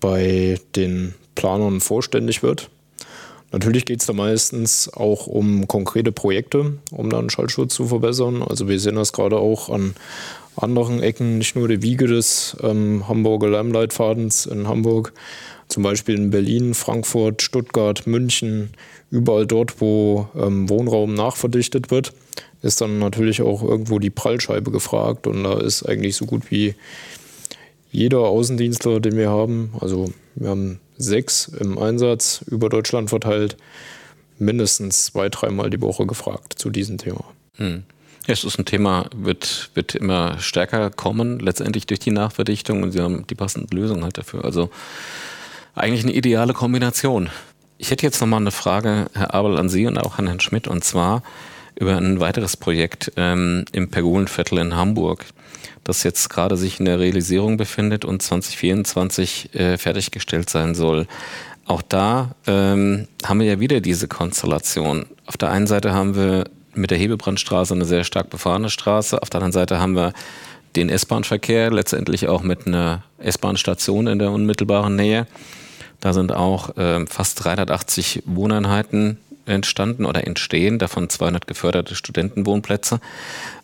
bei 0.00 0.58
den 0.76 1.14
Planern 1.34 1.80
vorständig 1.80 2.42
wird. 2.42 2.68
Natürlich 3.52 3.84
geht 3.84 4.00
es 4.00 4.06
da 4.06 4.12
meistens 4.12 4.92
auch 4.92 5.26
um 5.26 5.66
konkrete 5.66 6.12
Projekte, 6.12 6.78
um 6.92 7.10
dann 7.10 7.30
Schallschutz 7.30 7.74
zu 7.74 7.86
verbessern. 7.86 8.42
Also 8.42 8.68
wir 8.68 8.78
sehen 8.78 8.94
das 8.94 9.12
gerade 9.12 9.38
auch 9.38 9.70
an 9.70 9.94
anderen 10.62 11.02
Ecken, 11.02 11.38
nicht 11.38 11.56
nur 11.56 11.68
die 11.68 11.82
Wiege 11.82 12.06
des 12.06 12.56
ähm, 12.62 13.08
Hamburger 13.08 13.48
Lärmleitfadens 13.48 14.46
in 14.46 14.68
Hamburg, 14.68 15.12
zum 15.68 15.82
Beispiel 15.82 16.16
in 16.16 16.30
Berlin, 16.30 16.74
Frankfurt, 16.74 17.42
Stuttgart, 17.42 18.06
München, 18.06 18.70
überall 19.10 19.46
dort, 19.46 19.80
wo 19.80 20.28
ähm, 20.36 20.68
Wohnraum 20.68 21.14
nachverdichtet 21.14 21.90
wird, 21.90 22.12
ist 22.62 22.80
dann 22.80 22.98
natürlich 22.98 23.42
auch 23.42 23.62
irgendwo 23.62 23.98
die 23.98 24.10
Prallscheibe 24.10 24.70
gefragt. 24.70 25.26
Und 25.26 25.44
da 25.44 25.58
ist 25.58 25.82
eigentlich 25.84 26.16
so 26.16 26.26
gut 26.26 26.50
wie 26.50 26.74
jeder 27.92 28.20
Außendienstler, 28.20 29.00
den 29.00 29.16
wir 29.16 29.30
haben, 29.30 29.72
also 29.80 30.12
wir 30.34 30.50
haben 30.50 30.80
sechs 30.96 31.48
im 31.48 31.78
Einsatz 31.78 32.44
über 32.46 32.68
Deutschland 32.68 33.10
verteilt, 33.10 33.56
mindestens 34.38 35.06
zwei, 35.06 35.28
dreimal 35.28 35.70
die 35.70 35.80
Woche 35.80 36.06
gefragt 36.06 36.54
zu 36.56 36.70
diesem 36.70 36.98
Thema. 36.98 37.24
Hm. 37.56 37.82
Es 38.26 38.44
ist 38.44 38.58
ein 38.58 38.64
Thema, 38.64 39.06
wird, 39.14 39.70
wird 39.74 39.94
immer 39.94 40.38
stärker 40.38 40.90
kommen, 40.90 41.40
letztendlich 41.40 41.86
durch 41.86 42.00
die 42.00 42.10
Nachverdichtung 42.10 42.82
und 42.82 42.92
sie 42.92 43.00
haben 43.00 43.26
die 43.26 43.34
passende 43.34 43.74
Lösung 43.74 44.04
halt 44.04 44.18
dafür. 44.18 44.44
Also 44.44 44.70
eigentlich 45.74 46.04
eine 46.04 46.12
ideale 46.12 46.52
Kombination. 46.52 47.30
Ich 47.78 47.90
hätte 47.90 48.04
jetzt 48.04 48.20
nochmal 48.20 48.40
eine 48.40 48.50
Frage, 48.50 49.06
Herr 49.14 49.34
Abel, 49.34 49.56
an 49.58 49.70
Sie 49.70 49.86
und 49.86 49.96
auch 49.96 50.18
an 50.18 50.26
Herrn 50.26 50.40
Schmidt, 50.40 50.68
und 50.68 50.84
zwar 50.84 51.22
über 51.76 51.96
ein 51.96 52.20
weiteres 52.20 52.56
Projekt 52.56 53.12
ähm, 53.16 53.64
im 53.72 53.88
Pergolenviertel 53.88 54.58
in 54.58 54.76
Hamburg, 54.76 55.24
das 55.82 56.02
jetzt 56.02 56.28
gerade 56.28 56.58
sich 56.58 56.78
in 56.78 56.84
der 56.84 57.00
Realisierung 57.00 57.56
befindet 57.56 58.04
und 58.04 58.20
2024 58.20 59.54
äh, 59.54 59.78
fertiggestellt 59.78 60.50
sein 60.50 60.74
soll. 60.74 61.06
Auch 61.64 61.82
da 61.82 62.34
ähm, 62.46 63.08
haben 63.24 63.40
wir 63.40 63.46
ja 63.46 63.60
wieder 63.60 63.80
diese 63.80 64.08
Konstellation. 64.08 65.06
Auf 65.24 65.38
der 65.38 65.50
einen 65.50 65.66
Seite 65.66 65.94
haben 65.94 66.16
wir 66.16 66.44
mit 66.80 66.90
der 66.90 66.98
Hebebrandstraße 66.98 67.74
eine 67.74 67.84
sehr 67.84 68.04
stark 68.04 68.30
befahrene 68.30 68.70
Straße. 68.70 69.20
Auf 69.20 69.30
der 69.30 69.38
anderen 69.38 69.52
Seite 69.52 69.80
haben 69.80 69.94
wir 69.94 70.12
den 70.76 70.88
S-Bahn-Verkehr, 70.88 71.70
letztendlich 71.70 72.28
auch 72.28 72.42
mit 72.42 72.66
einer 72.66 73.02
S-Bahn-Station 73.18 74.06
in 74.06 74.18
der 74.18 74.30
unmittelbaren 74.30 74.96
Nähe. 74.96 75.26
Da 76.00 76.12
sind 76.12 76.32
auch 76.32 76.76
äh, 76.76 77.04
fast 77.06 77.44
380 77.44 78.22
Wohneinheiten 78.24 79.18
entstanden 79.46 80.06
oder 80.06 80.26
entstehen, 80.26 80.78
davon 80.78 81.08
200 81.08 81.46
geförderte 81.46 81.94
Studentenwohnplätze. 81.94 83.00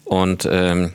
Und 0.05 0.49
ähm, 0.51 0.93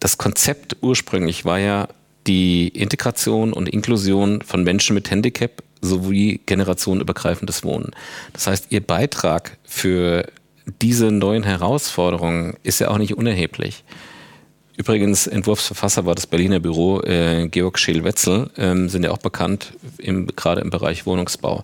das 0.00 0.18
Konzept 0.18 0.76
ursprünglich 0.80 1.44
war 1.44 1.58
ja 1.58 1.88
die 2.26 2.68
Integration 2.68 3.52
und 3.52 3.68
Inklusion 3.68 4.42
von 4.42 4.62
Menschen 4.62 4.94
mit 4.94 5.10
Handicap 5.10 5.62
sowie 5.80 6.40
generationenübergreifendes 6.44 7.64
Wohnen. 7.64 7.92
Das 8.32 8.46
heißt, 8.46 8.66
Ihr 8.70 8.86
Beitrag 8.86 9.56
für 9.64 10.26
diese 10.80 11.10
neuen 11.10 11.42
Herausforderungen 11.42 12.54
ist 12.62 12.80
ja 12.80 12.88
auch 12.88 12.98
nicht 12.98 13.16
unerheblich. 13.16 13.84
Übrigens, 14.76 15.26
Entwurfsverfasser 15.26 16.06
war 16.06 16.14
das 16.14 16.26
Berliner 16.26 16.58
Büro 16.58 17.02
äh, 17.02 17.48
Georg 17.48 17.78
Scheel-Wetzel, 17.78 18.50
ähm, 18.56 18.88
sind 18.88 19.04
ja 19.04 19.10
auch 19.10 19.18
bekannt, 19.18 19.74
im, 19.98 20.26
gerade 20.28 20.62
im 20.62 20.70
Bereich 20.70 21.04
Wohnungsbau. 21.04 21.62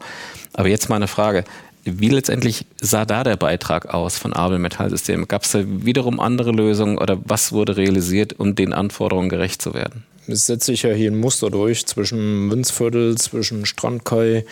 Aber 0.52 0.68
jetzt 0.68 0.88
mal 0.90 0.96
eine 0.96 1.08
Frage. 1.08 1.44
Wie 1.84 2.08
letztendlich 2.08 2.66
sah 2.78 3.04
da 3.04 3.22
der 3.22 3.36
Beitrag 3.36 3.94
aus 3.94 4.18
von 4.18 4.32
Abel 4.32 4.58
Metallsystem? 4.58 5.28
Gab 5.28 5.44
es 5.44 5.52
da 5.52 5.62
wiederum 5.64 6.20
andere 6.20 6.50
Lösungen 6.50 6.98
oder 6.98 7.18
was 7.24 7.52
wurde 7.52 7.76
realisiert, 7.76 8.38
um 8.38 8.54
den 8.54 8.72
Anforderungen 8.72 9.28
gerecht 9.28 9.62
zu 9.62 9.72
werden? 9.72 10.02
Es 10.26 10.46
setzt 10.46 10.66
sich 10.66 10.82
ja 10.82 10.92
hier 10.92 11.10
ein 11.10 11.20
Muster 11.20 11.48
durch 11.48 11.86
zwischen 11.86 12.48
Münzviertel, 12.48 13.16
zwischen 13.16 13.64
Strandkai 13.64 14.44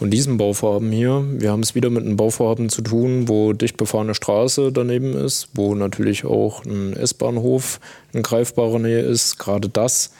und 0.00 0.10
diesem 0.10 0.36
Bauvorhaben 0.38 0.92
hier, 0.92 1.24
wir 1.28 1.50
haben 1.50 1.62
es 1.62 1.74
wieder 1.74 1.90
mit 1.90 2.04
einem 2.04 2.16
Bauvorhaben 2.16 2.68
zu 2.68 2.82
tun, 2.82 3.28
wo 3.28 3.52
dicht 3.52 3.76
befahrene 3.76 4.14
Straße 4.14 4.70
daneben 4.72 5.14
ist, 5.14 5.48
wo 5.54 5.74
natürlich 5.74 6.24
auch 6.24 6.64
ein 6.64 6.94
S-Bahnhof 6.94 7.80
in 8.12 8.22
greifbarer 8.22 8.78
Nähe 8.78 9.00
ist. 9.00 9.38
Gerade 9.38 9.68
das 9.68 10.12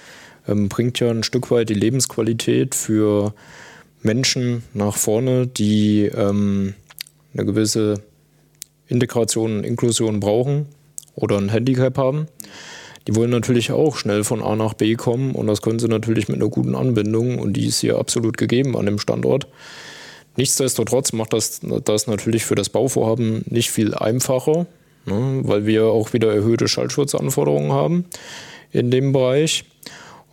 ähm, 0.48 0.68
bringt 0.68 0.98
ja 0.98 1.10
ein 1.10 1.22
Stück 1.22 1.50
weit 1.52 1.68
die 1.68 1.74
Lebensqualität 1.74 2.74
für 2.74 3.34
Menschen 4.02 4.64
nach 4.74 4.96
vorne, 4.96 5.46
die 5.46 6.06
ähm, 6.06 6.74
eine 7.34 7.44
gewisse 7.44 8.02
Integration 8.88 9.58
und 9.58 9.64
Inklusion 9.64 10.18
brauchen 10.18 10.66
oder 11.14 11.38
ein 11.38 11.50
Handicap 11.50 11.98
haben. 11.98 12.26
Die 13.08 13.16
wollen 13.16 13.30
natürlich 13.30 13.72
auch 13.72 13.96
schnell 13.96 14.22
von 14.22 14.42
A 14.42 14.54
nach 14.54 14.74
B 14.74 14.94
kommen 14.94 15.34
und 15.34 15.46
das 15.46 15.62
können 15.62 15.78
sie 15.78 15.88
natürlich 15.88 16.28
mit 16.28 16.36
einer 16.36 16.50
guten 16.50 16.74
Anbindung 16.74 17.38
und 17.38 17.54
die 17.54 17.66
ist 17.66 17.80
hier 17.80 17.98
absolut 17.98 18.36
gegeben 18.36 18.76
an 18.76 18.84
dem 18.84 18.98
Standort. 18.98 19.46
Nichtsdestotrotz 20.36 21.14
macht 21.14 21.32
das, 21.32 21.62
das 21.84 22.06
natürlich 22.06 22.44
für 22.44 22.54
das 22.54 22.68
Bauvorhaben 22.68 23.44
nicht 23.48 23.70
viel 23.70 23.94
einfacher, 23.94 24.66
ne, 25.06 25.40
weil 25.42 25.64
wir 25.64 25.86
auch 25.86 26.12
wieder 26.12 26.34
erhöhte 26.34 26.68
Schallschutzanforderungen 26.68 27.72
haben 27.72 28.04
in 28.72 28.90
dem 28.90 29.12
Bereich. 29.12 29.64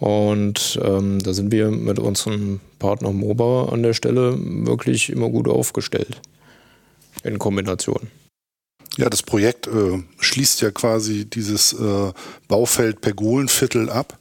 Und 0.02 0.78
ähm, 0.84 1.20
da 1.24 1.32
sind 1.32 1.54
wir 1.54 1.72
mit 1.72 1.98
unserem 1.98 2.60
Partner 2.80 3.14
MOBA 3.14 3.70
an 3.72 3.84
der 3.84 3.94
Stelle 3.94 4.38
wirklich 4.38 5.10
immer 5.10 5.30
gut 5.30 5.48
aufgestellt 5.48 6.20
in 7.24 7.40
Kombination. 7.40 8.10
Ja, 8.98 9.10
das 9.10 9.24
Projekt 9.24 9.68
äh, 9.68 10.02
schließt 10.20 10.62
ja 10.62 10.72
quasi 10.72 11.26
dieses 11.26 11.74
äh, 11.74 12.14
Baufeld 12.48 13.02
Pergolenviertel 13.02 13.90
ab 13.90 14.18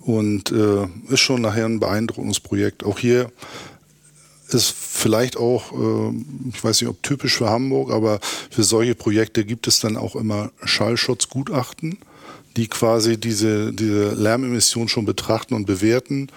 und 0.00 0.50
äh, 0.52 0.86
ist 1.08 1.20
schon 1.20 1.42
nachher 1.42 1.66
ein 1.66 1.80
beeindruckendes 1.80 2.40
Projekt. 2.40 2.82
Auch 2.84 2.98
hier 2.98 3.30
ist 4.48 4.70
vielleicht 4.70 5.36
auch, 5.36 5.72
äh, 5.72 6.14
ich 6.54 6.64
weiß 6.64 6.80
nicht, 6.80 6.88
ob 6.88 7.02
typisch 7.02 7.36
für 7.36 7.50
Hamburg, 7.50 7.90
aber 7.90 8.20
für 8.50 8.62
solche 8.62 8.94
Projekte 8.94 9.44
gibt 9.44 9.66
es 9.66 9.80
dann 9.80 9.98
auch 9.98 10.16
immer 10.16 10.50
Schallschutzgutachten, 10.64 11.98
die 12.56 12.68
quasi 12.68 13.18
diese, 13.18 13.72
diese 13.72 14.14
Lärmemission 14.14 14.88
schon 14.88 15.04
betrachten 15.04 15.52
und 15.52 15.66
bewerten 15.66 16.28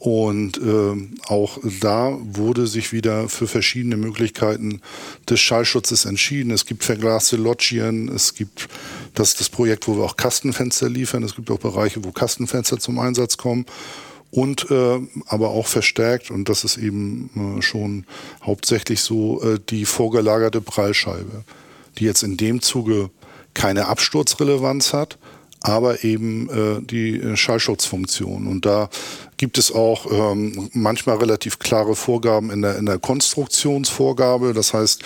und 0.00 0.56
äh, 0.56 0.96
auch 1.26 1.58
da 1.82 2.16
wurde 2.22 2.66
sich 2.66 2.90
wieder 2.90 3.28
für 3.28 3.46
verschiedene 3.46 3.98
Möglichkeiten 3.98 4.80
des 5.28 5.40
Schallschutzes 5.40 6.06
entschieden. 6.06 6.52
Es 6.52 6.64
gibt 6.64 6.84
verglaste 6.84 7.36
Loggien, 7.36 8.08
es 8.08 8.34
gibt 8.34 8.68
das, 9.12 9.34
das 9.34 9.50
Projekt, 9.50 9.86
wo 9.86 9.98
wir 9.98 10.04
auch 10.04 10.16
Kastenfenster 10.16 10.88
liefern. 10.88 11.22
Es 11.22 11.36
gibt 11.36 11.50
auch 11.50 11.58
Bereiche, 11.58 12.02
wo 12.02 12.12
Kastenfenster 12.12 12.78
zum 12.78 12.98
Einsatz 12.98 13.36
kommen. 13.36 13.66
Und 14.30 14.70
äh, 14.70 15.00
aber 15.26 15.50
auch 15.50 15.66
verstärkt, 15.66 16.30
und 16.30 16.48
das 16.48 16.64
ist 16.64 16.78
eben 16.78 17.58
äh, 17.58 17.62
schon 17.62 18.06
hauptsächlich 18.42 19.02
so, 19.02 19.42
äh, 19.42 19.58
die 19.68 19.84
vorgelagerte 19.84 20.62
Prallscheibe, 20.62 21.44
die 21.98 22.04
jetzt 22.04 22.22
in 22.22 22.38
dem 22.38 22.62
Zuge 22.62 23.10
keine 23.52 23.88
Absturzrelevanz 23.88 24.94
hat, 24.94 25.18
aber 25.62 26.04
eben 26.04 26.48
äh, 26.48 26.80
die 26.82 27.20
äh, 27.20 27.36
Schallschutzfunktion. 27.36 28.46
Und 28.46 28.64
da 28.64 28.88
gibt 29.36 29.58
es 29.58 29.72
auch 29.72 30.06
ähm, 30.10 30.70
manchmal 30.72 31.18
relativ 31.18 31.58
klare 31.58 31.94
Vorgaben 31.94 32.50
in 32.50 32.62
der, 32.62 32.78
in 32.78 32.86
der 32.86 32.98
Konstruktionsvorgabe. 32.98 34.54
Das 34.54 34.72
heißt, 34.72 35.02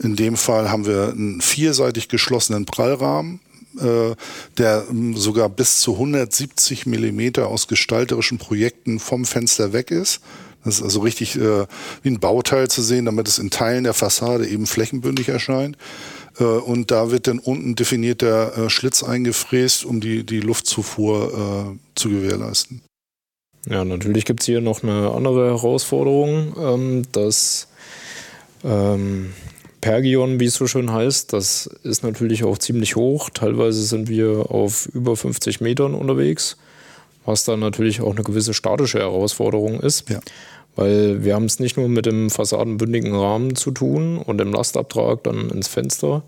in 0.00 0.16
dem 0.16 0.36
Fall 0.36 0.70
haben 0.70 0.86
wir 0.86 1.10
einen 1.10 1.40
vierseitig 1.40 2.08
geschlossenen 2.08 2.64
Prallrahmen, 2.64 3.40
äh, 3.80 4.14
der 4.58 4.84
ähm, 4.90 5.16
sogar 5.16 5.48
bis 5.48 5.80
zu 5.80 5.92
170 5.92 6.86
Millimeter 6.86 7.46
aus 7.46 7.68
gestalterischen 7.68 8.38
Projekten 8.38 8.98
vom 8.98 9.24
Fenster 9.24 9.72
weg 9.72 9.92
ist. 9.92 10.20
Das 10.64 10.76
ist 10.76 10.82
also 10.82 11.00
richtig 11.00 11.36
äh, 11.36 11.66
wie 12.02 12.10
ein 12.10 12.20
Bauteil 12.20 12.68
zu 12.68 12.82
sehen, 12.82 13.04
damit 13.04 13.26
es 13.26 13.38
in 13.38 13.50
Teilen 13.50 13.84
der 13.84 13.94
Fassade 13.94 14.46
eben 14.46 14.66
flächenbündig 14.66 15.28
erscheint. 15.28 15.76
Äh, 16.42 16.44
und 16.44 16.90
da 16.90 17.10
wird 17.10 17.26
dann 17.26 17.38
unten 17.38 17.74
definierter 17.74 18.66
äh, 18.66 18.70
Schlitz 18.70 19.02
eingefräst, 19.02 19.84
um 19.84 20.00
die, 20.00 20.24
die 20.24 20.40
Luftzufuhr 20.40 21.76
äh, 21.76 21.78
zu 21.94 22.10
gewährleisten. 22.10 22.82
Ja, 23.68 23.84
natürlich 23.84 24.24
gibt 24.24 24.40
es 24.40 24.46
hier 24.46 24.60
noch 24.60 24.82
eine 24.82 25.12
andere 25.12 25.50
Herausforderung, 25.50 26.54
ähm, 26.58 27.02
das 27.12 27.68
ähm, 28.64 29.32
Pergion, 29.80 30.40
wie 30.40 30.46
es 30.46 30.54
so 30.54 30.66
schön 30.66 30.92
heißt, 30.92 31.32
das 31.32 31.66
ist 31.82 32.02
natürlich 32.02 32.44
auch 32.44 32.58
ziemlich 32.58 32.96
hoch. 32.96 33.30
Teilweise 33.30 33.82
sind 33.82 34.08
wir 34.08 34.50
auf 34.50 34.86
über 34.86 35.16
50 35.16 35.60
Metern 35.60 35.94
unterwegs, 35.94 36.56
was 37.24 37.44
dann 37.44 37.60
natürlich 37.60 38.00
auch 38.00 38.12
eine 38.12 38.22
gewisse 38.22 38.54
statische 38.54 38.98
Herausforderung 38.98 39.80
ist. 39.80 40.08
Ja. 40.08 40.20
Weil 40.74 41.22
wir 41.22 41.34
haben 41.34 41.44
es 41.44 41.58
nicht 41.58 41.76
nur 41.76 41.88
mit 41.88 42.06
dem 42.06 42.30
fassadenbündigen 42.30 43.14
Rahmen 43.14 43.56
zu 43.56 43.72
tun 43.72 44.18
und 44.18 44.38
dem 44.38 44.52
Lastabtrag 44.52 45.22
dann 45.24 45.50
ins 45.50 45.68
Fenster. 45.68 46.22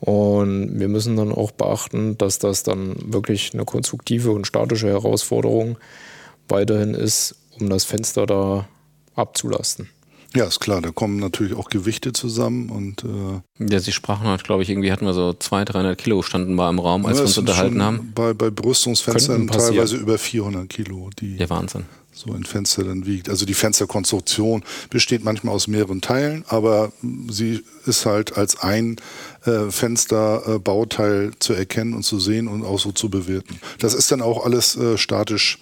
Und 0.00 0.78
wir 0.78 0.88
müssen 0.88 1.16
dann 1.16 1.32
auch 1.32 1.52
beachten, 1.52 2.18
dass 2.18 2.38
das 2.38 2.64
dann 2.64 2.96
wirklich 3.04 3.54
eine 3.54 3.64
konstruktive 3.64 4.32
und 4.32 4.46
statische 4.46 4.88
Herausforderung 4.88 5.78
weiterhin 6.48 6.94
ist, 6.94 7.36
um 7.58 7.70
das 7.70 7.84
Fenster 7.84 8.26
da 8.26 8.68
abzulasten. 9.14 9.88
Ja, 10.34 10.46
ist 10.46 10.60
klar, 10.60 10.80
da 10.80 10.90
kommen 10.90 11.18
natürlich 11.18 11.54
auch 11.54 11.68
Gewichte 11.68 12.12
zusammen 12.12 12.70
und 12.70 13.04
äh 13.04 13.64
ja, 13.70 13.80
Sie 13.80 13.92
sprachen 13.92 14.26
halt, 14.26 14.44
glaube 14.44 14.62
ich, 14.62 14.70
irgendwie 14.70 14.90
hatten 14.90 15.04
wir 15.04 15.12
so 15.12 15.34
200, 15.34 15.74
300 15.74 15.98
Kilo 15.98 16.22
standen 16.22 16.54
mal 16.54 16.70
im 16.70 16.78
Raum, 16.78 17.04
als 17.04 17.18
ja, 17.18 17.24
wir 17.24 17.26
uns 17.28 17.38
unterhalten 17.38 17.82
haben. 17.82 18.12
Bei, 18.14 18.32
bei 18.32 18.50
Brüstungsfenstern 18.50 19.48
teilweise 19.48 19.96
über 19.96 20.16
400 20.16 20.68
Kilo. 20.70 21.10
Die 21.20 21.36
ja, 21.36 21.50
Wahnsinn. 21.50 21.84
So 22.24 22.32
ein 22.32 22.44
Fenster 22.44 22.84
dann 22.84 23.06
wiegt. 23.06 23.28
Also 23.28 23.46
die 23.46 23.54
Fensterkonstruktion 23.54 24.64
besteht 24.90 25.24
manchmal 25.24 25.54
aus 25.54 25.66
mehreren 25.66 26.00
Teilen, 26.00 26.44
aber 26.48 26.92
sie 27.28 27.64
ist 27.86 28.06
halt 28.06 28.36
als 28.36 28.60
ein 28.60 28.96
äh, 29.44 29.70
Fensterbauteil 29.70 31.28
äh, 31.28 31.38
zu 31.38 31.52
erkennen 31.52 31.94
und 31.94 32.02
zu 32.02 32.20
sehen 32.20 32.48
und 32.48 32.64
auch 32.64 32.78
so 32.78 32.92
zu 32.92 33.10
bewerten. 33.10 33.60
Das 33.78 33.94
ist 33.94 34.10
dann 34.12 34.22
auch 34.22 34.44
alles 34.44 34.76
äh, 34.76 34.96
statisch 34.98 35.58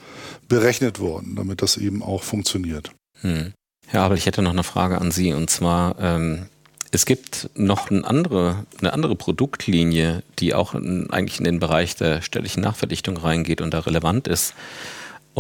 berechnet 0.49 1.01
worden, 1.01 1.37
damit 1.37 1.62
das 1.62 1.77
eben 1.77 2.03
auch 2.03 2.23
funktioniert. 2.23 2.90
Hm. 3.20 3.53
Ja, 3.92 4.05
aber 4.05 4.14
ich 4.14 4.27
hätte 4.27 4.42
noch 4.42 4.51
eine 4.51 4.64
Frage 4.64 5.01
an 5.01 5.11
Sie 5.11 5.33
und 5.33 5.51
zwar 5.51 5.99
ähm, 5.99 6.46
es 6.92 7.07
gibt 7.07 7.51
noch 7.55 7.90
eine 7.90 8.05
andere, 8.05 8.66
eine 8.81 8.92
andere 8.92 9.14
Produktlinie, 9.14 10.23
die 10.38 10.55
auch 10.55 10.75
in, 10.75 11.09
eigentlich 11.11 11.38
in 11.38 11.44
den 11.44 11.61
Bereich 11.61 11.94
der 11.94 12.20
städtlichen 12.20 12.62
Nachverdichtung 12.62 13.16
reingeht 13.16 13.61
und 13.61 13.73
da 13.73 13.81
relevant 13.81 14.27
ist. 14.27 14.55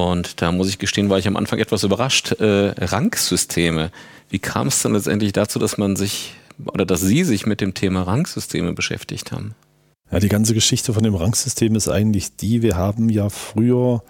Und 0.08 0.40
da 0.40 0.52
muss 0.52 0.68
ich 0.68 0.78
gestehen, 0.78 1.10
war 1.10 1.18
ich 1.18 1.28
am 1.28 1.36
Anfang 1.36 1.58
etwas 1.58 1.84
überrascht. 1.84 2.32
Äh, 2.40 2.74
Ranksysteme. 2.78 3.90
Wie 4.28 4.38
kam 4.38 4.68
es 4.68 4.82
dann 4.82 4.94
letztendlich 4.94 5.32
dazu, 5.32 5.58
dass 5.58 5.78
man 5.78 5.96
sich 5.96 6.34
oder 6.66 6.84
dass 6.84 7.00
Sie 7.00 7.24
sich 7.24 7.46
mit 7.46 7.60
dem 7.60 7.74
Thema 7.74 8.02
Ranksysteme 8.02 8.72
beschäftigt 8.72 9.32
haben? 9.32 9.54
Ja, 10.10 10.18
die 10.18 10.28
ganze 10.28 10.54
Geschichte 10.54 10.92
von 10.92 11.02
dem 11.02 11.14
Ranksystem 11.14 11.74
ist 11.74 11.88
eigentlich 11.88 12.36
die, 12.36 12.62
wir 12.62 12.76
haben 12.76 13.08
ja 13.08 13.30
früher 13.30 14.02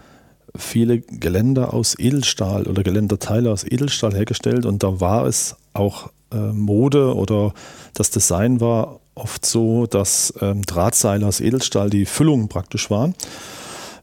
viele 0.57 1.01
Geländer 1.01 1.75
aus 1.75 1.97
Edelstahl 1.99 2.67
oder 2.67 2.83
Geländerteile 2.83 3.53
aus 3.53 3.65
Edelstahl 3.65 4.15
hergestellt 4.15 4.67
und 4.67 4.83
da 4.83 5.01
war 5.01 5.27
es 5.27 5.57
auch 5.75 6.11
äh, 6.33 6.37
Mode 6.37 7.15
oder 7.15 7.55
das 7.95 8.11
Design 8.11 8.61
war 8.61 9.01
oft 9.15 9.45
so, 9.45 9.87
dass 9.87 10.35
ähm, 10.41 10.63
Drahtseile 10.63 11.27
aus 11.27 11.41
Edelstahl 11.41 11.91
die 11.91 12.07
Füllung 12.07 12.49
praktisch 12.49 12.91
waren. 12.91 13.15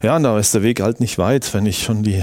Ja, 0.00 0.18
da 0.18 0.38
ist 0.38 0.54
der 0.54 0.62
Weg 0.62 0.80
halt 0.80 1.00
nicht 1.00 1.18
weit, 1.18 1.52
wenn 1.54 1.66
ich 1.66 1.82
schon 1.82 2.04
die, 2.04 2.22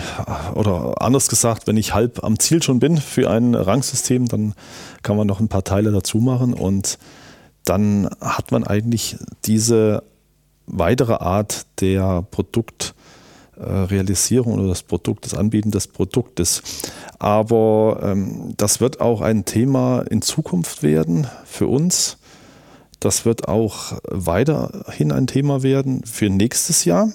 oder 0.54 1.02
anders 1.02 1.28
gesagt, 1.28 1.68
wenn 1.68 1.76
ich 1.76 1.94
halb 1.94 2.24
am 2.24 2.40
Ziel 2.40 2.64
schon 2.64 2.80
bin 2.80 2.98
für 2.98 3.30
ein 3.30 3.54
Rangsystem, 3.54 4.28
dann 4.28 4.54
kann 5.04 5.18
man 5.18 5.28
noch 5.28 5.42
ein 5.42 5.50
paar 5.50 5.66
Teile 5.66 5.92
dazu 5.92 6.20
machen 6.20 6.54
und 6.54 6.98
dann 7.66 8.10
hat 8.22 8.52
man 8.52 8.64
eigentlich 8.64 9.18
diese 9.46 10.04
weitere 10.68 11.16
Art 11.16 11.66
der 11.82 12.24
Produkt- 12.32 12.94
äh, 13.58 13.64
Realisierung 13.64 14.54
oder 14.54 14.68
das 14.68 14.84
Produkt, 14.84 15.26
das 15.26 15.34
Anbieten 15.34 15.72
des 15.72 15.88
Produktes. 15.88 16.62
Aber 17.20 18.00
ähm, 18.04 18.54
das 18.58 18.82
wird 18.82 19.00
auch 19.00 19.22
ein 19.22 19.46
Thema 19.46 20.02
in 20.10 20.22
Zukunft 20.22 20.84
werden 20.84 21.28
für 21.46 21.68
uns. 21.68 22.18
Das 23.00 23.24
wird 23.24 23.48
auch 23.48 23.94
weiterhin 24.10 25.14
ein 25.14 25.28
Thema 25.28 25.64
werden 25.64 26.04
für 26.04 26.30
nächstes 26.30 26.84
Jahr. 26.84 27.14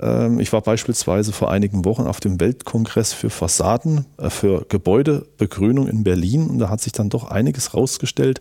Ähm, 0.00 0.40
ich 0.40 0.52
war 0.52 0.60
beispielsweise 0.60 1.32
vor 1.32 1.50
einigen 1.50 1.84
Wochen 1.84 2.06
auf 2.06 2.20
dem 2.20 2.40
Weltkongress 2.40 3.12
für 3.12 3.30
Fassaden, 3.30 4.06
äh, 4.18 4.30
für 4.30 4.64
Gebäudebegrünung 4.68 5.88
in 5.88 6.04
Berlin 6.04 6.48
und 6.48 6.58
da 6.58 6.68
hat 6.68 6.80
sich 6.80 6.92
dann 6.92 7.10
doch 7.10 7.30
einiges 7.30 7.74
rausgestellt, 7.74 8.40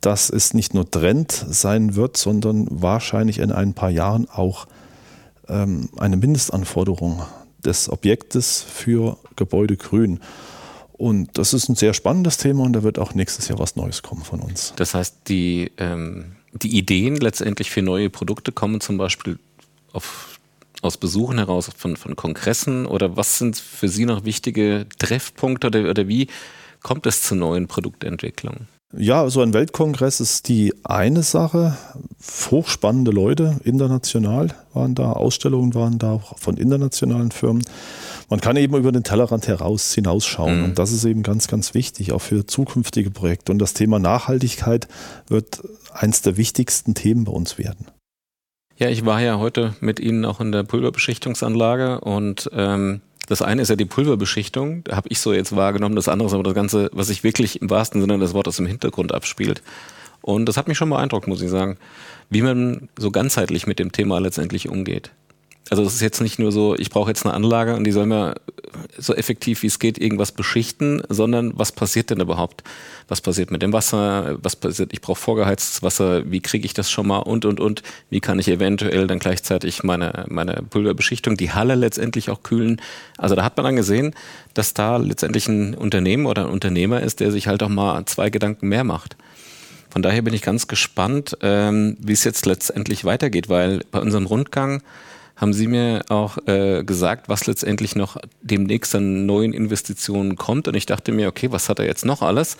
dass 0.00 0.30
es 0.30 0.54
nicht 0.54 0.74
nur 0.74 0.90
Trend 0.90 1.32
sein 1.32 1.94
wird, 1.94 2.16
sondern 2.16 2.66
wahrscheinlich 2.70 3.38
in 3.38 3.52
ein 3.52 3.74
paar 3.74 3.90
Jahren 3.90 4.28
auch 4.28 4.66
ähm, 5.48 5.90
eine 5.98 6.16
Mindestanforderung 6.16 7.22
des 7.64 7.90
Objektes 7.90 8.62
für 8.62 9.18
Gebäude 9.36 9.76
grün. 9.76 10.20
Und 10.92 11.38
das 11.38 11.54
ist 11.54 11.68
ein 11.68 11.76
sehr 11.76 11.94
spannendes 11.94 12.36
Thema 12.36 12.62
und 12.64 12.74
da 12.74 12.82
wird 12.82 12.98
auch 12.98 13.14
nächstes 13.14 13.48
Jahr 13.48 13.58
was 13.58 13.76
Neues 13.76 14.02
kommen 14.02 14.22
von 14.22 14.40
uns. 14.40 14.74
Das 14.76 14.94
heißt, 14.94 15.28
die, 15.28 15.72
ähm, 15.78 16.36
die 16.52 16.76
Ideen 16.76 17.16
letztendlich 17.16 17.70
für 17.70 17.82
neue 17.82 18.10
Produkte 18.10 18.52
kommen 18.52 18.80
zum 18.80 18.98
Beispiel 18.98 19.38
auf, 19.92 20.38
aus 20.82 20.96
Besuchen 20.96 21.38
heraus 21.38 21.70
von, 21.76 21.96
von 21.96 22.16
Kongressen 22.16 22.86
oder 22.86 23.16
was 23.16 23.38
sind 23.38 23.56
für 23.56 23.88
Sie 23.88 24.06
noch 24.06 24.24
wichtige 24.24 24.86
Treffpunkte 24.98 25.68
oder, 25.68 25.90
oder 25.90 26.08
wie 26.08 26.28
kommt 26.82 27.06
es 27.06 27.22
zu 27.22 27.34
neuen 27.34 27.68
Produktentwicklungen? 27.68 28.68
Ja, 28.96 29.30
so 29.30 29.40
ein 29.40 29.54
Weltkongress 29.54 30.18
ist 30.18 30.48
die 30.48 30.74
eine 30.82 31.22
Sache. 31.22 31.76
Hochspannende 32.50 33.12
Leute, 33.12 33.60
international 33.62 34.48
waren 34.74 34.96
da, 34.96 35.12
Ausstellungen 35.12 35.74
waren 35.74 35.98
da 35.98 36.18
von 36.18 36.56
internationalen 36.56 37.30
Firmen. 37.30 37.62
Man 38.28 38.40
kann 38.40 38.56
eben 38.56 38.76
über 38.76 38.90
den 38.90 39.04
Tellerrand 39.04 39.46
heraus 39.46 39.94
hinausschauen 39.94 40.58
mhm. 40.58 40.64
und 40.64 40.78
das 40.80 40.90
ist 40.90 41.04
eben 41.04 41.22
ganz, 41.22 41.46
ganz 41.46 41.72
wichtig, 41.72 42.10
auch 42.10 42.20
für 42.20 42.46
zukünftige 42.46 43.12
Projekte. 43.12 43.52
Und 43.52 43.60
das 43.60 43.74
Thema 43.74 44.00
Nachhaltigkeit 44.00 44.88
wird 45.28 45.62
eins 45.92 46.22
der 46.22 46.36
wichtigsten 46.36 46.94
Themen 46.94 47.24
bei 47.24 47.32
uns 47.32 47.58
werden. 47.58 47.86
Ja, 48.80 48.88
ich 48.88 49.04
war 49.04 49.20
ja 49.20 49.38
heute 49.38 49.74
mit 49.80 50.00
Ihnen 50.00 50.24
auch 50.24 50.40
in 50.40 50.52
der 50.52 50.62
Pulverbeschichtungsanlage 50.62 52.00
und 52.00 52.48
ähm, 52.54 53.02
das 53.28 53.42
eine 53.42 53.60
ist 53.60 53.68
ja 53.68 53.76
die 53.76 53.84
Pulverbeschichtung, 53.84 54.84
da 54.84 54.96
habe 54.96 55.08
ich 55.10 55.20
so 55.20 55.34
jetzt 55.34 55.54
wahrgenommen. 55.54 55.96
Das 55.96 56.08
andere 56.08 56.28
ist 56.28 56.32
aber 56.32 56.44
das 56.44 56.54
Ganze, 56.54 56.88
was 56.94 57.08
sich 57.08 57.22
wirklich 57.22 57.60
im 57.60 57.68
wahrsten 57.68 58.00
Sinne 58.00 58.18
des 58.18 58.32
Wortes 58.32 58.58
im 58.58 58.64
Hintergrund 58.64 59.12
abspielt. 59.12 59.62
Und 60.22 60.46
das 60.46 60.56
hat 60.56 60.66
mich 60.66 60.78
schon 60.78 60.88
beeindruckt, 60.88 61.28
muss 61.28 61.42
ich 61.42 61.50
sagen, 61.50 61.76
wie 62.30 62.40
man 62.40 62.88
so 62.98 63.10
ganzheitlich 63.10 63.66
mit 63.66 63.78
dem 63.78 63.92
Thema 63.92 64.18
letztendlich 64.18 64.70
umgeht. 64.70 65.10
Also 65.70 65.84
es 65.84 65.94
ist 65.94 66.00
jetzt 66.00 66.20
nicht 66.20 66.40
nur 66.40 66.50
so, 66.50 66.74
ich 66.74 66.90
brauche 66.90 67.10
jetzt 67.10 67.24
eine 67.24 67.32
Anlage 67.32 67.76
und 67.76 67.84
die 67.84 67.92
soll 67.92 68.06
mir 68.06 68.34
so 68.98 69.14
effektiv 69.14 69.62
wie 69.62 69.68
es 69.68 69.78
geht 69.78 69.98
irgendwas 69.98 70.32
beschichten, 70.32 71.00
sondern 71.08 71.52
was 71.56 71.70
passiert 71.70 72.10
denn 72.10 72.18
überhaupt? 72.18 72.64
Was 73.06 73.20
passiert 73.20 73.52
mit 73.52 73.62
dem 73.62 73.72
Wasser? 73.72 74.36
Was 74.42 74.56
passiert? 74.56 74.92
Ich 74.92 75.00
brauche 75.00 75.20
vorgeheiztes 75.20 75.80
Wasser. 75.84 76.28
Wie 76.28 76.40
kriege 76.40 76.66
ich 76.66 76.74
das 76.74 76.90
schon 76.90 77.06
mal? 77.06 77.18
Und 77.18 77.44
und 77.44 77.60
und. 77.60 77.82
Wie 78.10 78.18
kann 78.18 78.40
ich 78.40 78.48
eventuell 78.48 79.06
dann 79.06 79.20
gleichzeitig 79.20 79.84
meine 79.84 80.24
meine 80.28 80.64
Pulverbeschichtung, 80.68 81.36
die 81.36 81.52
Halle 81.52 81.76
letztendlich 81.76 82.30
auch 82.30 82.42
kühlen? 82.42 82.80
Also 83.16 83.36
da 83.36 83.44
hat 83.44 83.56
man 83.56 83.64
dann 83.64 83.76
gesehen, 83.76 84.14
dass 84.54 84.74
da 84.74 84.96
letztendlich 84.96 85.46
ein 85.46 85.74
Unternehmen 85.74 86.26
oder 86.26 86.46
ein 86.46 86.50
Unternehmer 86.50 87.00
ist, 87.00 87.20
der 87.20 87.30
sich 87.30 87.46
halt 87.46 87.62
auch 87.62 87.68
mal 87.68 88.04
zwei 88.06 88.28
Gedanken 88.28 88.68
mehr 88.68 88.82
macht. 88.82 89.16
Von 89.90 90.02
daher 90.02 90.22
bin 90.22 90.34
ich 90.34 90.42
ganz 90.42 90.66
gespannt, 90.66 91.36
ähm, 91.42 91.96
wie 92.00 92.12
es 92.12 92.24
jetzt 92.24 92.46
letztendlich 92.46 93.04
weitergeht, 93.04 93.48
weil 93.48 93.82
bei 93.92 94.00
unserem 94.00 94.26
Rundgang 94.26 94.82
haben 95.40 95.54
Sie 95.54 95.66
mir 95.66 96.02
auch 96.10 96.36
äh, 96.46 96.84
gesagt, 96.84 97.30
was 97.30 97.46
letztendlich 97.46 97.96
noch 97.96 98.18
demnächst 98.42 98.94
an 98.94 99.24
neuen 99.24 99.54
Investitionen 99.54 100.36
kommt. 100.36 100.68
Und 100.68 100.74
ich 100.74 100.84
dachte 100.84 101.12
mir, 101.12 101.28
okay, 101.28 101.50
was 101.50 101.70
hat 101.70 101.78
er 101.78 101.86
jetzt 101.86 102.04
noch 102.04 102.20
alles? 102.20 102.58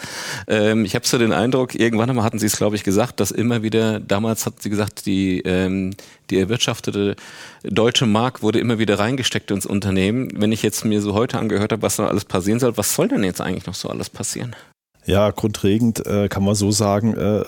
Ähm, 0.49 0.87
ich 0.87 0.95
habe 0.95 1.07
so 1.07 1.19
den 1.19 1.33
Eindruck, 1.33 1.75
irgendwann 1.75 2.09
einmal 2.09 2.25
hatten 2.25 2.39
Sie 2.39 2.47
es, 2.47 2.57
glaube 2.57 2.77
ich, 2.77 2.83
gesagt, 2.83 3.21
dass 3.21 3.33
immer 3.33 3.63
wieder, 3.63 4.01
damals 4.01 4.47
hat 4.47 4.63
sie 4.63 4.71
gesagt, 4.71 5.05
die, 5.05 5.41
ähm, 5.41 5.95
die 6.31 6.39
erwirtschaftete 6.39 7.17
deutsche 7.65 8.07
Mark 8.07 8.43
wurde 8.43 8.61
immer 8.61 8.79
wieder 8.79 8.99
reingesteckt 8.99 9.51
ins 9.51 9.67
Unternehmen. 9.67 10.31
Wenn 10.35 10.51
ich 10.51 10.63
jetzt 10.63 10.85
mir 10.87 11.03
so 11.03 11.13
heute 11.13 11.39
angehört 11.39 11.73
habe, 11.73 11.83
was 11.83 11.97
da 11.97 12.07
alles 12.07 12.25
passieren 12.25 12.61
soll, 12.61 12.79
was 12.79 12.95
soll 12.95 13.09
denn 13.09 13.25
jetzt 13.25 13.43
eigentlich 13.43 13.67
noch 13.67 13.75
so 13.75 13.91
alles 13.91 14.09
passieren? 14.09 14.57
Ja, 15.07 15.31
grundlegend 15.31 16.07
äh, 16.07 16.29
kann 16.29 16.45
man 16.45 16.55
so 16.55 16.71
sagen, 16.71 17.15
äh, 17.15 17.43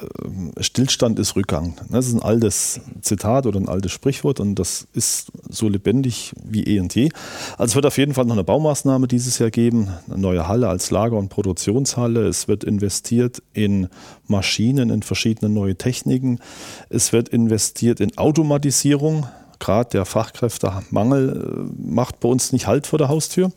Stillstand 0.58 1.18
ist 1.18 1.36
Rückgang. 1.36 1.74
Das 1.90 2.06
ist 2.06 2.14
ein 2.14 2.22
altes 2.22 2.80
Zitat 3.02 3.46
oder 3.46 3.60
ein 3.60 3.68
altes 3.68 3.92
Sprichwort 3.92 4.40
und 4.40 4.54
das 4.54 4.86
ist 4.94 5.30
so 5.50 5.68
lebendig 5.68 6.32
wie 6.42 6.64
eh 6.64 6.80
und 6.80 6.94
je. 6.94 7.10
Also 7.58 7.72
es 7.72 7.74
wird 7.74 7.86
auf 7.86 7.98
jeden 7.98 8.14
Fall 8.14 8.24
noch 8.24 8.34
eine 8.34 8.44
Baumaßnahme 8.44 9.06
dieses 9.06 9.38
Jahr 9.38 9.50
geben, 9.50 9.88
eine 10.08 10.18
neue 10.18 10.48
Halle 10.48 10.68
als 10.68 10.90
Lager- 10.90 11.18
und 11.18 11.28
Produktionshalle. 11.28 12.26
Es 12.26 12.48
wird 12.48 12.64
investiert 12.64 13.42
in 13.52 13.88
Maschinen, 14.28 14.88
in 14.88 15.02
verschiedene 15.02 15.52
neue 15.52 15.76
Techniken. 15.76 16.38
Es 16.88 17.12
wird 17.12 17.28
investiert 17.28 18.00
in 18.00 18.16
Automatisierung. 18.16 19.26
Gerade 19.58 19.90
der 19.90 20.06
Fachkräftemangel 20.06 21.68
äh, 21.68 21.90
macht 21.92 22.18
bei 22.18 22.28
uns 22.28 22.52
nicht 22.52 22.66
Halt 22.66 22.86
vor 22.86 22.98
der 22.98 23.08
Haustür. 23.08 23.52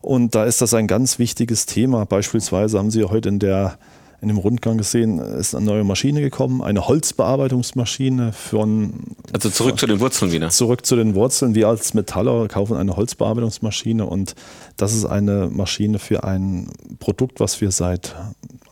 Und 0.00 0.34
da 0.34 0.44
ist 0.44 0.60
das 0.60 0.74
ein 0.74 0.86
ganz 0.86 1.18
wichtiges 1.18 1.66
Thema. 1.66 2.04
Beispielsweise 2.04 2.78
haben 2.78 2.90
Sie 2.90 3.04
heute 3.04 3.28
in 3.28 3.38
der 3.38 3.78
in 4.20 4.28
dem 4.28 4.38
Rundgang 4.38 4.78
gesehen, 4.78 5.20
ist 5.20 5.54
eine 5.54 5.64
neue 5.64 5.84
Maschine 5.84 6.20
gekommen, 6.20 6.60
eine 6.60 6.88
Holzbearbeitungsmaschine 6.88 8.32
von. 8.32 9.14
Also 9.32 9.48
zurück 9.48 9.70
von, 9.70 9.78
zu 9.78 9.86
den 9.86 10.00
Wurzeln 10.00 10.32
wieder. 10.32 10.48
Zurück 10.48 10.84
zu 10.84 10.96
den 10.96 11.14
Wurzeln. 11.14 11.54
Wir 11.54 11.68
als 11.68 11.94
Metaller 11.94 12.48
kaufen 12.48 12.76
eine 12.76 12.96
Holzbearbeitungsmaschine 12.96 14.04
und 14.04 14.34
das 14.76 14.92
ist 14.92 15.04
eine 15.04 15.48
Maschine 15.52 16.00
für 16.00 16.24
ein 16.24 16.68
Produkt, 16.98 17.38
was 17.38 17.60
wir 17.60 17.70
seit 17.70 18.16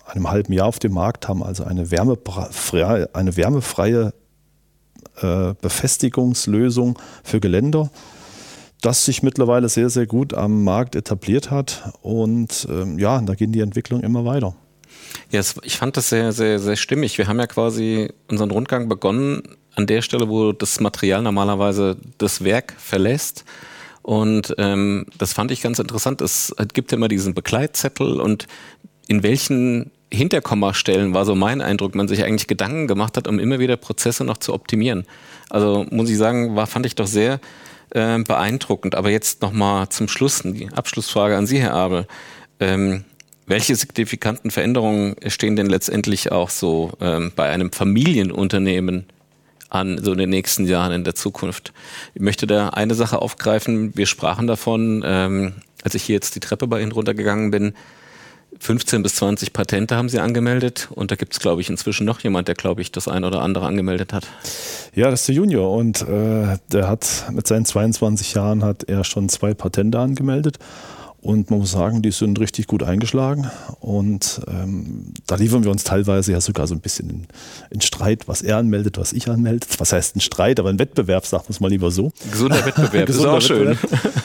einem 0.06 0.30
halben 0.30 0.52
Jahr 0.52 0.66
auf 0.66 0.80
dem 0.80 0.92
Markt 0.92 1.28
haben, 1.28 1.42
also 1.42 1.62
eine 1.64 1.90
wärmefreie, 1.92 3.14
eine 3.14 3.36
wärmefreie 3.36 4.12
äh, 5.20 5.54
Befestigungslösung 5.60 6.98
für 7.22 7.38
Geländer 7.38 7.90
das 8.80 9.04
sich 9.04 9.22
mittlerweile 9.22 9.68
sehr, 9.68 9.90
sehr 9.90 10.06
gut 10.06 10.34
am 10.34 10.64
Markt 10.64 10.96
etabliert 10.96 11.50
hat. 11.50 11.92
Und 12.02 12.66
ähm, 12.70 12.98
ja, 12.98 13.20
da 13.20 13.34
gehen 13.34 13.52
die 13.52 13.60
Entwicklungen 13.60 14.04
immer 14.04 14.24
weiter. 14.24 14.54
Ja, 15.30 15.40
ich 15.62 15.76
fand 15.76 15.96
das 15.96 16.08
sehr, 16.08 16.32
sehr, 16.32 16.58
sehr 16.58 16.76
stimmig. 16.76 17.18
Wir 17.18 17.26
haben 17.26 17.38
ja 17.38 17.46
quasi 17.46 18.12
unseren 18.28 18.50
Rundgang 18.50 18.88
begonnen 18.88 19.42
an 19.74 19.86
der 19.86 20.02
Stelle, 20.02 20.28
wo 20.28 20.52
das 20.52 20.80
Material 20.80 21.22
normalerweise 21.22 21.96
das 22.18 22.44
Werk 22.44 22.74
verlässt. 22.78 23.44
Und 24.02 24.54
ähm, 24.58 25.06
das 25.18 25.32
fand 25.32 25.50
ich 25.50 25.62
ganz 25.62 25.78
interessant. 25.78 26.20
Es 26.20 26.54
gibt 26.72 26.92
ja 26.92 26.96
immer 26.96 27.08
diesen 27.08 27.34
Begleitzettel 27.34 28.20
und 28.20 28.46
in 29.08 29.22
welchen 29.22 29.90
Hinterkommastellen 30.12 31.12
war 31.12 31.24
so 31.24 31.34
mein 31.34 31.60
Eindruck, 31.60 31.94
man 31.96 32.06
sich 32.06 32.22
eigentlich 32.22 32.46
Gedanken 32.46 32.86
gemacht 32.86 33.16
hat, 33.16 33.26
um 33.26 33.40
immer 33.40 33.58
wieder 33.58 33.76
Prozesse 33.76 34.24
noch 34.24 34.36
zu 34.36 34.54
optimieren. 34.54 35.04
Also 35.50 35.84
muss 35.90 36.08
ich 36.08 36.16
sagen, 36.16 36.54
war, 36.54 36.68
fand 36.68 36.86
ich 36.86 36.94
doch 36.94 37.08
sehr 37.08 37.40
äh, 37.90 38.18
beeindruckend. 38.18 38.94
Aber 38.94 39.10
jetzt 39.10 39.42
nochmal 39.42 39.88
zum 39.88 40.08
Schluss, 40.08 40.42
die 40.42 40.68
Abschlussfrage 40.72 41.36
an 41.36 41.46
Sie, 41.46 41.60
Herr 41.60 41.74
Abel. 41.74 42.06
Ähm, 42.60 43.04
welche 43.46 43.76
signifikanten 43.76 44.50
Veränderungen 44.50 45.14
stehen 45.28 45.54
denn 45.54 45.66
letztendlich 45.66 46.32
auch 46.32 46.50
so 46.50 46.92
ähm, 47.00 47.32
bei 47.36 47.48
einem 47.48 47.70
Familienunternehmen 47.70 49.06
an, 49.68 50.02
so 50.02 50.12
in 50.12 50.18
den 50.18 50.30
nächsten 50.30 50.66
Jahren 50.66 50.92
in 50.92 51.04
der 51.04 51.14
Zukunft? 51.14 51.72
Ich 52.14 52.20
möchte 52.20 52.48
da 52.48 52.70
eine 52.70 52.94
Sache 52.94 53.22
aufgreifen. 53.22 53.96
Wir 53.96 54.06
sprachen 54.06 54.48
davon, 54.48 55.04
ähm, 55.06 55.54
als 55.84 55.94
ich 55.94 56.02
hier 56.02 56.14
jetzt 56.14 56.34
die 56.34 56.40
Treppe 56.40 56.66
bei 56.66 56.82
Ihnen 56.82 56.90
runtergegangen 56.90 57.52
bin, 57.52 57.74
15 58.58 59.02
bis 59.02 59.16
20 59.16 59.52
Patente 59.52 59.96
haben 59.96 60.08
sie 60.08 60.18
angemeldet. 60.18 60.88
Und 60.90 61.10
da 61.10 61.16
gibt 61.16 61.32
es, 61.32 61.40
glaube 61.40 61.60
ich, 61.60 61.70
inzwischen 61.70 62.04
noch 62.04 62.20
jemand, 62.20 62.48
der, 62.48 62.54
glaube 62.54 62.82
ich, 62.82 62.92
das 62.92 63.08
ein 63.08 63.24
oder 63.24 63.42
andere 63.42 63.66
angemeldet 63.66 64.12
hat. 64.12 64.26
Ja, 64.94 65.10
das 65.10 65.20
ist 65.20 65.28
der 65.28 65.34
Junior. 65.36 65.72
Und 65.72 66.02
äh, 66.02 66.58
der 66.72 66.88
hat 66.88 67.26
mit 67.32 67.46
seinen 67.46 67.64
22 67.64 68.34
Jahren 68.34 68.64
hat 68.64 68.84
er 68.84 69.04
schon 69.04 69.28
zwei 69.28 69.54
Patente 69.54 69.98
angemeldet 69.98 70.58
und 71.26 71.50
man 71.50 71.58
muss 71.58 71.72
sagen, 71.72 72.02
die 72.02 72.12
sind 72.12 72.38
richtig 72.38 72.68
gut 72.68 72.84
eingeschlagen. 72.84 73.50
Und 73.80 74.40
ähm, 74.46 75.12
da 75.26 75.34
liefern 75.34 75.64
wir 75.64 75.72
uns 75.72 75.82
teilweise 75.82 76.30
ja 76.30 76.40
sogar 76.40 76.68
so 76.68 76.74
ein 76.74 76.80
bisschen 76.80 77.10
in, 77.10 77.26
in, 77.70 77.80
Streit, 77.80 78.28
was 78.28 78.42
er 78.42 78.58
anmeldet, 78.58 78.96
was 78.96 79.12
ich 79.12 79.28
anmelde. 79.28 79.66
Was 79.78 79.92
heißt 79.92 80.14
ein 80.14 80.20
Streit, 80.20 80.60
aber 80.60 80.68
ein 80.68 80.78
Wettbewerb, 80.78 81.26
sagt 81.26 81.46
man 81.46 81.50
es 81.50 81.58
mal 81.58 81.68
lieber 81.68 81.90
so. 81.90 82.12
Gesunder 82.30 82.64
Wettbewerb, 82.64 83.06
Gesunder 83.06 83.38
ist 83.38 83.44
auch 83.44 83.46
schön. 83.46 83.76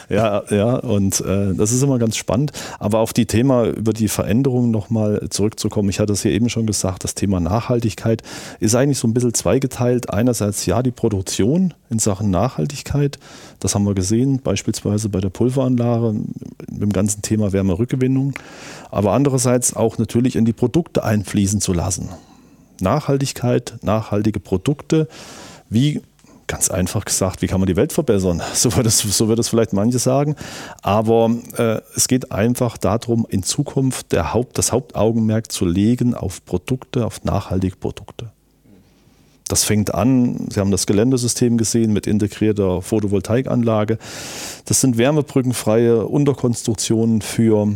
ja, 0.10 0.44
ja, 0.52 0.76
und 0.76 1.20
äh, 1.22 1.56
das 1.56 1.72
ist 1.72 1.82
immer 1.82 1.98
ganz 1.98 2.18
spannend. 2.18 2.52
Aber 2.78 3.00
auf 3.00 3.14
die 3.14 3.26
Thema, 3.26 3.66
über 3.66 3.94
die 3.94 4.08
Veränderungen 4.08 4.70
nochmal 4.70 5.28
zurückzukommen. 5.32 5.90
Ich 5.90 6.00
hatte 6.00 6.14
es 6.14 6.22
hier 6.22 6.32
eben 6.32 6.50
schon 6.50 6.68
gesagt, 6.68 7.04
das 7.04 7.16
Thema 7.16 7.40
Nachhaltigkeit 7.40 8.22
ist 8.60 8.76
eigentlich 8.76 9.00
so 9.00 9.08
ein 9.08 9.16
bisschen 9.16 9.34
zweigeteilt. 9.34 10.12
Einerseits 10.12 10.68
ja 10.68 10.84
die 10.84 10.92
Produktion 10.92 11.74
in 11.90 11.98
Sachen 11.98 12.30
Nachhaltigkeit. 12.30 13.18
Das 13.60 13.74
haben 13.74 13.86
wir 13.86 13.96
gesehen, 13.96 14.40
beispielsweise 14.44 15.10
bei 15.10 15.20
der 15.20 15.30
Pulveranlage 15.30 16.14
mit 16.72 16.91
dem 16.92 16.94
ganzen 16.94 17.22
Thema 17.22 17.54
Wärmerückgewinnung. 17.54 18.34
Aber 18.90 19.14
andererseits 19.14 19.76
auch 19.76 19.98
natürlich 19.98 20.36
in 20.36 20.46
die 20.46 20.54
Produkte 20.54 21.04
einfließen 21.04 21.62
zu 21.62 21.74
lassen. 21.74 22.10
Nachhaltigkeit, 22.80 23.76
nachhaltige 23.82 24.40
Produkte. 24.40 25.08
Wie 25.70 26.02
ganz 26.48 26.70
einfach 26.70 27.06
gesagt, 27.06 27.42
wie 27.42 27.48
kann 27.48 27.62
man 27.62 27.68
die 27.68 27.78
Welt 27.78 27.94
verbessern? 27.94 28.42
So 28.54 28.76
wird 28.76 28.86
es, 28.86 29.00
so 29.00 29.30
vielleicht 29.50 29.74
manche 29.74 30.00
sagen. 30.00 30.36
Aber 30.82 31.32
äh, 31.58 31.80
es 31.96 32.08
geht 32.08 32.32
einfach 32.32 32.78
darum, 32.78 33.26
in 33.30 33.44
Zukunft 33.44 34.12
Haupt, 34.34 34.58
das 34.58 34.72
Hauptaugenmerk 34.72 35.52
zu 35.52 35.66
legen 35.66 36.14
auf 36.14 36.44
Produkte, 36.44 37.06
auf 37.06 37.24
nachhaltige 37.24 37.78
Produkte. 37.78 38.32
Das 39.52 39.66
fängt 39.66 39.94
an, 39.94 40.48
Sie 40.50 40.62
haben 40.62 40.72
das 40.72 40.88
Geländesystem 40.88 41.58
gesehen 41.58 41.92
mit 41.92 42.08
integrierter 42.08 42.82
Photovoltaikanlage. 42.82 43.98
Das 44.64 44.80
sind 44.80 44.98
wärmebrückenfreie 44.98 46.06
Unterkonstruktionen 46.06 47.22
für, 47.22 47.74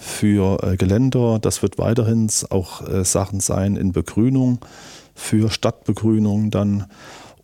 für 0.00 0.60
äh, 0.64 0.76
Geländer. 0.76 1.38
Das 1.40 1.62
wird 1.62 1.78
weiterhin 1.78 2.28
auch 2.50 2.84
äh, 2.84 3.04
Sachen 3.04 3.38
sein 3.38 3.76
in 3.76 3.92
Begrünung, 3.92 4.58
für 5.14 5.50
Stadtbegrünung 5.50 6.50
dann 6.50 6.86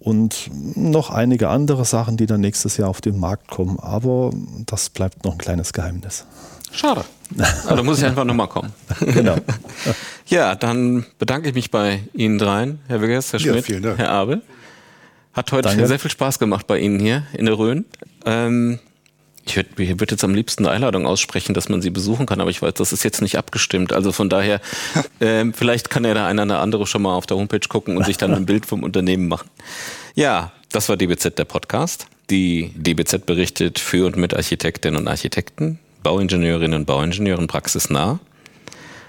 und 0.06 0.52
noch 0.76 1.10
einige 1.10 1.48
andere 1.48 1.84
Sachen, 1.84 2.16
die 2.16 2.26
dann 2.26 2.40
nächstes 2.40 2.76
Jahr 2.76 2.88
auf 2.88 3.00
den 3.00 3.18
Markt 3.18 3.48
kommen. 3.48 3.80
Aber 3.80 4.30
das 4.64 4.88
bleibt 4.88 5.24
noch 5.24 5.32
ein 5.32 5.38
kleines 5.38 5.72
Geheimnis. 5.72 6.24
Schade. 6.70 7.04
Also 7.66 7.82
muss 7.82 7.98
ich 7.98 8.04
einfach 8.04 8.22
nochmal 8.22 8.46
kommen. 8.46 8.72
Genau. 9.00 9.34
ja, 10.26 10.54
dann 10.54 11.04
bedanke 11.18 11.48
ich 11.48 11.56
mich 11.56 11.72
bei 11.72 12.04
Ihnen 12.12 12.38
dreien, 12.38 12.78
Herr 12.86 13.02
Wiggers, 13.02 13.32
Herr 13.32 13.40
Schmidt, 13.40 13.66
ja, 13.66 13.96
Herr 13.96 14.10
Abel. 14.10 14.42
Hat 15.32 15.50
heute 15.50 15.70
Danke. 15.70 15.88
sehr 15.88 15.98
viel 15.98 16.12
Spaß 16.12 16.38
gemacht 16.38 16.68
bei 16.68 16.78
Ihnen 16.78 17.00
hier 17.00 17.24
in 17.32 17.46
der 17.46 17.58
Rhön. 17.58 17.84
Ähm, 18.24 18.78
ich 19.46 19.56
würde 19.56 20.00
würd 20.00 20.10
jetzt 20.10 20.24
am 20.24 20.34
liebsten 20.34 20.66
eine 20.66 20.74
Einladung 20.74 21.06
aussprechen, 21.06 21.54
dass 21.54 21.68
man 21.68 21.80
sie 21.80 21.90
besuchen 21.90 22.26
kann, 22.26 22.40
aber 22.40 22.50
ich 22.50 22.62
weiß, 22.62 22.74
das 22.74 22.92
ist 22.92 23.04
jetzt 23.04 23.22
nicht 23.22 23.38
abgestimmt. 23.38 23.92
Also 23.92 24.12
von 24.12 24.28
daher, 24.28 24.60
ähm, 25.20 25.54
vielleicht 25.54 25.88
kann 25.88 26.04
ja 26.04 26.14
da 26.14 26.26
einer 26.26 26.44
oder 26.44 26.60
andere 26.60 26.86
schon 26.86 27.02
mal 27.02 27.14
auf 27.14 27.26
der 27.26 27.36
Homepage 27.36 27.60
gucken 27.68 27.96
und 27.96 28.04
sich 28.04 28.16
dann 28.16 28.34
ein 28.34 28.46
Bild 28.46 28.66
vom 28.66 28.82
Unternehmen 28.82 29.28
machen. 29.28 29.48
Ja, 30.14 30.52
das 30.72 30.88
war 30.88 30.96
DBZ 30.96 31.38
der 31.38 31.44
Podcast. 31.44 32.06
Die 32.28 32.72
DBZ 32.74 33.24
berichtet 33.24 33.78
für 33.78 34.06
und 34.06 34.16
mit 34.16 34.34
Architektinnen 34.34 35.00
und 35.00 35.08
Architekten 35.08 35.78
Bauingenieurinnen 36.02 36.80
und 36.80 36.86
Bauingenieuren 36.86 37.48
praxisnah 37.48 38.20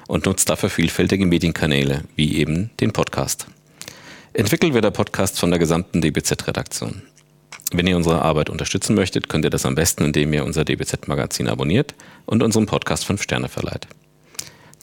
und 0.08 0.26
nutzt 0.26 0.50
dafür 0.50 0.70
vielfältige 0.70 1.28
Medienkanäle, 1.28 2.04
wie 2.16 2.38
eben 2.38 2.72
den 2.80 2.92
Podcast. 2.92 3.46
Entwickelt 4.34 4.74
wird 4.74 4.84
der 4.84 4.92
Podcast 4.92 5.40
von 5.40 5.52
der 5.52 5.60
gesamten 5.60 6.02
DBZ-Redaktion. 6.02 7.04
Wenn 7.74 7.88
ihr 7.88 7.98
unsere 7.98 8.22
Arbeit 8.22 8.50
unterstützen 8.50 8.96
möchtet, 8.96 9.30
könnt 9.30 9.46
ihr 9.46 9.52
das 9.52 9.66
am 9.66 9.76
besten, 9.76 10.06
indem 10.06 10.32
ihr 10.34 10.46
unser 10.46 10.64
DBZ-Magazin 10.64 11.50
abonniert 11.50 11.96
und 12.26 12.44
unserem 12.44 12.66
Podcast 12.66 13.06
5 13.06 13.22
Sterne 13.22 13.50
verleiht. 13.50 13.88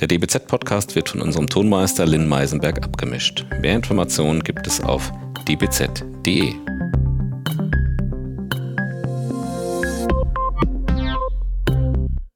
Der 0.00 0.08
DBZ-Podcast 0.08 0.94
wird 0.96 1.08
von 1.08 1.22
unserem 1.22 1.48
Tonmeister 1.48 2.04
Lynn 2.04 2.28
Meisenberg 2.28 2.82
abgemischt. 2.84 3.46
Mehr 3.60 3.76
Informationen 3.76 4.42
gibt 4.42 4.66
es 4.66 4.80
auf 4.80 5.12
dbz.de. 5.48 6.54